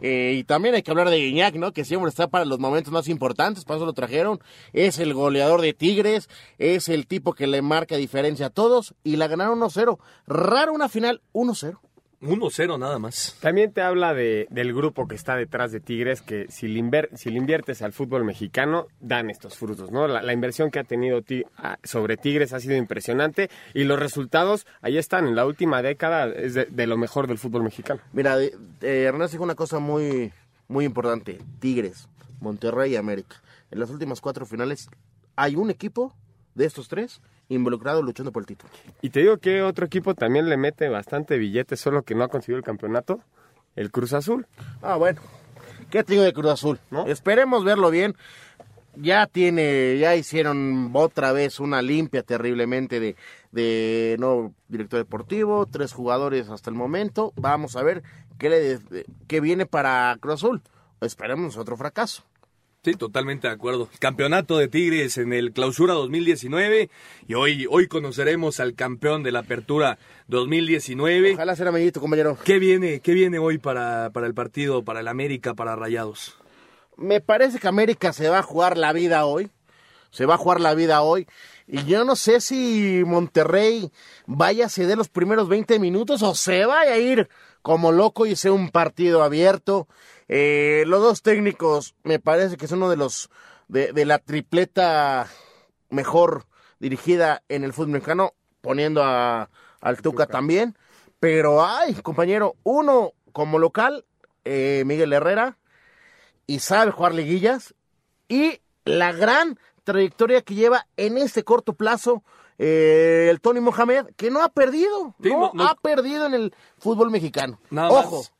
[0.00, 1.72] Eh, y también hay que hablar de Guiñac, ¿no?
[1.72, 4.38] Que siempre está para los momentos más importantes, para eso lo trajeron.
[4.72, 9.16] Es el goleador de Tigres, es el tipo que le marca diferencia a todos y
[9.16, 9.98] la ganaron 1-0.
[10.28, 11.80] Raro una final 1-0.
[12.24, 13.36] 1-0 nada más.
[13.40, 17.08] También te habla de, del grupo que está detrás de Tigres, que si le, inver-
[17.16, 20.08] si le inviertes al fútbol mexicano, dan estos frutos, ¿no?
[20.08, 21.44] La, la inversión que ha tenido Ti-
[21.82, 25.26] sobre Tigres ha sido impresionante y los resultados ahí están.
[25.26, 28.00] En la última década es de, de lo mejor del fútbol mexicano.
[28.12, 28.52] Mira, eh,
[28.82, 30.32] eh, Ernesto dijo una cosa muy,
[30.68, 31.38] muy importante.
[31.60, 32.08] Tigres,
[32.40, 33.36] Monterrey y América.
[33.70, 34.88] En las últimas cuatro finales
[35.36, 36.14] hay un equipo
[36.54, 38.72] de estos tres involucrado luchando por el título.
[39.02, 42.28] Y te digo que otro equipo también le mete bastante billete, solo que no ha
[42.28, 43.20] conseguido el campeonato,
[43.76, 44.46] el Cruz Azul.
[44.82, 45.20] Ah, bueno.
[45.90, 46.80] ¿Qué te digo de Cruz Azul?
[47.06, 48.16] Esperemos verlo bien.
[48.96, 53.16] Ya tiene, ya hicieron otra vez una limpia terriblemente de,
[53.50, 57.32] de nuevo director deportivo, tres jugadores hasta el momento.
[57.34, 58.04] Vamos a ver
[58.38, 60.62] qué, le, qué viene para Cruz Azul.
[61.00, 62.22] Esperemos otro fracaso.
[62.84, 63.88] Sí, totalmente de acuerdo.
[63.98, 66.90] Campeonato de Tigres en el Clausura 2019
[67.26, 69.96] y hoy, hoy conoceremos al campeón de la Apertura
[70.28, 71.32] 2019.
[71.32, 72.36] Ojalá sea amiguito, compañero.
[72.44, 76.36] ¿Qué viene, qué viene hoy para, para el partido, para el América, para Rayados?
[76.98, 79.50] Me parece que América se va a jugar la vida hoy.
[80.10, 81.26] Se va a jugar la vida hoy.
[81.66, 83.90] Y yo no sé si Monterrey
[84.26, 87.30] vaya a ceder los primeros 20 minutos o se vaya a ir
[87.62, 89.88] como loco y sea un partido abierto.
[90.28, 93.30] Eh, los dos técnicos me parece que son uno de los
[93.68, 95.26] de, de la tripleta
[95.90, 96.44] mejor
[96.78, 99.50] dirigida en el fútbol mexicano, poniendo a,
[99.80, 100.76] al Tuca también.
[101.20, 104.04] Pero, ay, compañero, uno como local,
[104.44, 105.58] eh, Miguel Herrera,
[106.46, 107.74] y sabe jugar liguillas,
[108.28, 112.22] y la gran trayectoria que lleva en este corto plazo
[112.58, 116.34] eh, el Tony Mohamed, que no ha perdido, Sí, no, no- no- ha perdido en
[116.34, 117.58] el fútbol mexicano.
[117.70, 118.32] Nada Ojo, más.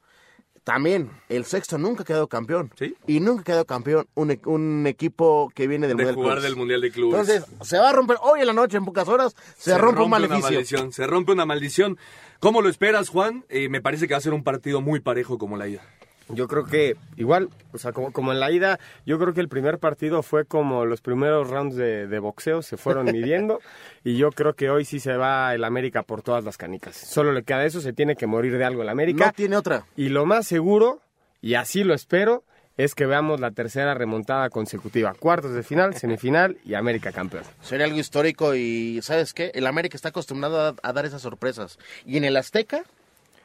[0.65, 2.73] También el sexto nunca ha quedado campeón.
[3.07, 6.41] Y nunca ha quedado campeón un, e- un equipo que viene del De Mundial jugar
[6.41, 7.21] del Mundial de Clubes.
[7.21, 10.07] Entonces, se va a romper hoy en la noche, en pocas horas, se, rompe, un
[10.12, 10.93] una maldición.
[10.93, 11.99] Se rompe una maldición.
[12.41, 13.45] ¿Cómo lo esperas, Juan?
[13.49, 15.83] Eh, me parece que va a ser un partido muy parejo como la ida.
[16.29, 19.49] Yo creo que igual, o sea, como, como en la ida, yo creo que el
[19.49, 23.61] primer partido fue como los primeros rounds de, de boxeo, se fueron midiendo
[24.05, 26.97] y yo creo que hoy sí se va el América por todas las canicas.
[26.97, 29.27] Solo le queda eso, se tiene que morir de algo el América.
[29.27, 29.85] No tiene otra.
[29.97, 31.01] Y lo más seguro,
[31.43, 32.45] y así lo espero,
[32.77, 35.14] es que veamos la tercera remontada consecutiva.
[35.14, 37.45] Cuartos de final, semifinal y América campeón.
[37.62, 39.53] Sería algo histórico y ¿sabes qué?
[39.55, 41.79] El América está acostumbrado a, a dar esas sorpresas.
[42.05, 42.85] Y en el Azteca,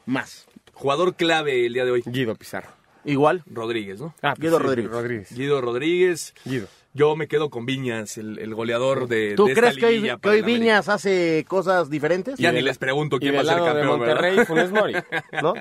[0.10, 0.48] más.
[0.74, 2.04] Jugador clave el día de hoy.
[2.06, 2.70] Guido Pizarro.
[3.06, 3.44] Igual.
[3.46, 4.14] Rodríguez, ¿no?
[4.22, 4.92] Ah, Guido sí, Rodríguez.
[4.92, 5.36] Rodríguez.
[5.36, 6.34] Guido Rodríguez.
[6.46, 6.68] Guido.
[6.94, 10.20] Yo me quedo con Viñas, el, el goleador de, ¿Tú de esta crees que hoy,
[10.20, 10.42] que.
[10.42, 12.38] Viñas hace cosas diferentes?
[12.40, 14.00] Ya ni les pregunto quién va a ser lado de campeón.
[14.00, 14.48] Monterrey, ¿verdad?
[14.48, 14.94] Funes Mori,
[15.42, 15.54] ¿no?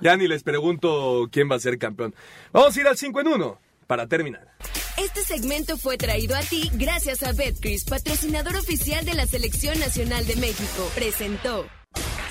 [0.00, 2.12] ya ni les pregunto quién va a ser campeón.
[2.52, 4.48] Vamos a ir al 5 en 1 para terminar.
[4.96, 10.26] Este segmento fue traído a ti gracias a Betcris, patrocinador oficial de la Selección Nacional
[10.26, 10.90] de México.
[10.96, 11.66] Presentó.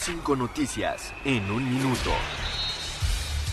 [0.07, 2.11] Cinco noticias en un minuto.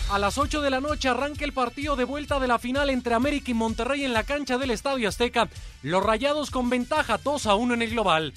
[0.09, 3.13] A las 8 de la noche arranca el partido de vuelta de la final entre
[3.13, 5.49] América y Monterrey en la cancha del Estadio Azteca.
[5.81, 8.33] Los rayados con ventaja 2 a 1 en el global.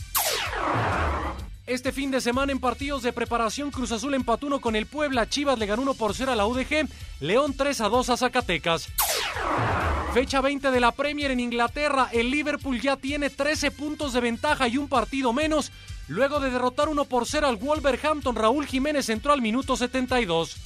[1.68, 5.28] Este fin de semana en partidos de preparación Cruz Azul empató uno con el Puebla,
[5.28, 6.88] Chivas le ganó 1 por 0 a la UDG,
[7.20, 8.88] León 3 a 2 a Zacatecas.
[10.12, 14.66] Fecha 20 de la Premier en Inglaterra, el Liverpool ya tiene 13 puntos de ventaja
[14.66, 15.70] y un partido menos.
[16.08, 20.56] Luego de derrotar 1 por 0 al Wolverhampton, Raúl Jiménez entró al minuto 72.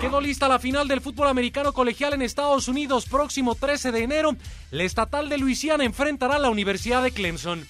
[0.00, 4.36] Quedó lista la final del fútbol americano colegial en Estados Unidos próximo 13 de enero.
[4.70, 7.66] La estatal de Luisiana enfrentará a la Universidad de Clemson.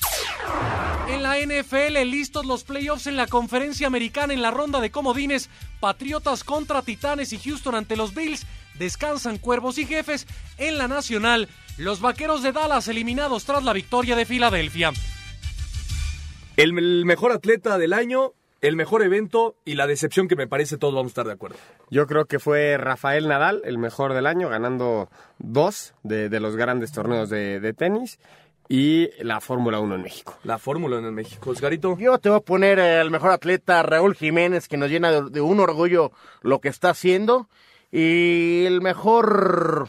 [1.08, 5.48] En la NFL, listos los playoffs en la conferencia americana en la ronda de comodines.
[5.78, 8.44] Patriotas contra Titanes y Houston ante los Bills.
[8.74, 10.26] Descansan Cuervos y Jefes.
[10.58, 14.92] En la nacional, los Vaqueros de Dallas eliminados tras la victoria de Filadelfia.
[16.56, 20.78] El, el mejor atleta del año, el mejor evento y la decepción que me parece
[20.78, 21.56] todos vamos a estar de acuerdo.
[21.90, 26.56] Yo creo que fue Rafael Nadal, el mejor del año, ganando dos de, de los
[26.56, 28.18] grandes torneos de, de tenis
[28.68, 30.38] y la Fórmula 1 en México.
[30.42, 31.96] La Fórmula 1 en México, Osgarito.
[31.98, 35.40] Yo te voy a poner al mejor atleta, Raúl Jiménez, que nos llena de, de
[35.40, 36.10] un orgullo
[36.42, 37.48] lo que está haciendo.
[37.92, 39.88] Y el mejor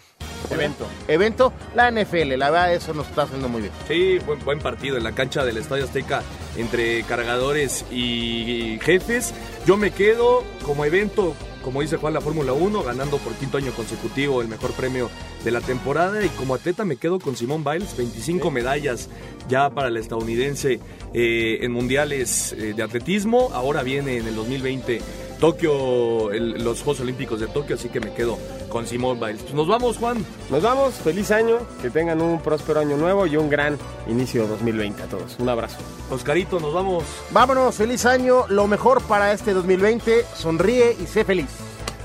[0.51, 2.37] evento, evento la NFL.
[2.37, 3.73] La verdad, eso nos está haciendo muy bien.
[3.87, 6.21] Sí, buen, buen partido en la cancha del Estadio Azteca
[6.57, 9.33] entre cargadores y jefes.
[9.65, 13.71] Yo me quedo como evento, como dice Juan, la Fórmula 1, ganando por quinto año
[13.71, 15.09] consecutivo el mejor premio
[15.43, 16.23] de la temporada.
[16.23, 19.09] Y como atleta me quedo con Simón Biles, 25 medallas
[19.49, 20.79] ya para el estadounidense
[21.13, 23.49] eh, en mundiales eh, de atletismo.
[23.53, 25.01] Ahora viene en el 2020
[25.39, 28.37] Tokio, el- los Juegos Olímpicos de Tokio, así que me quedo
[28.69, 29.41] con Simón Biles.
[29.43, 30.25] Pues nos vamos, Juan.
[30.49, 33.77] Nos vamos, feliz año, que tengan un próspero año nuevo y un gran
[34.07, 35.35] inicio de 2020 a todos.
[35.39, 35.77] Un abrazo.
[36.09, 37.03] Oscarito, nos vamos.
[37.31, 41.47] Vámonos, feliz año, lo mejor para este 2020, sonríe y sé feliz.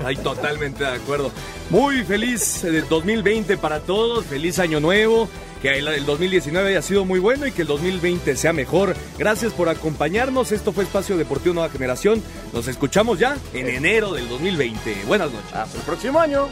[0.03, 1.31] Ay, totalmente de acuerdo.
[1.69, 5.29] Muy feliz eh, 2020 para todos, feliz año nuevo,
[5.63, 8.95] que el, el 2019 haya sido muy bueno y que el 2020 sea mejor.
[9.17, 12.21] Gracias por acompañarnos, esto fue Espacio Deportivo Nueva Generación.
[12.51, 15.05] Nos escuchamos ya en enero del 2020.
[15.07, 15.53] Buenas noches.
[15.53, 16.49] Hasta el próximo año.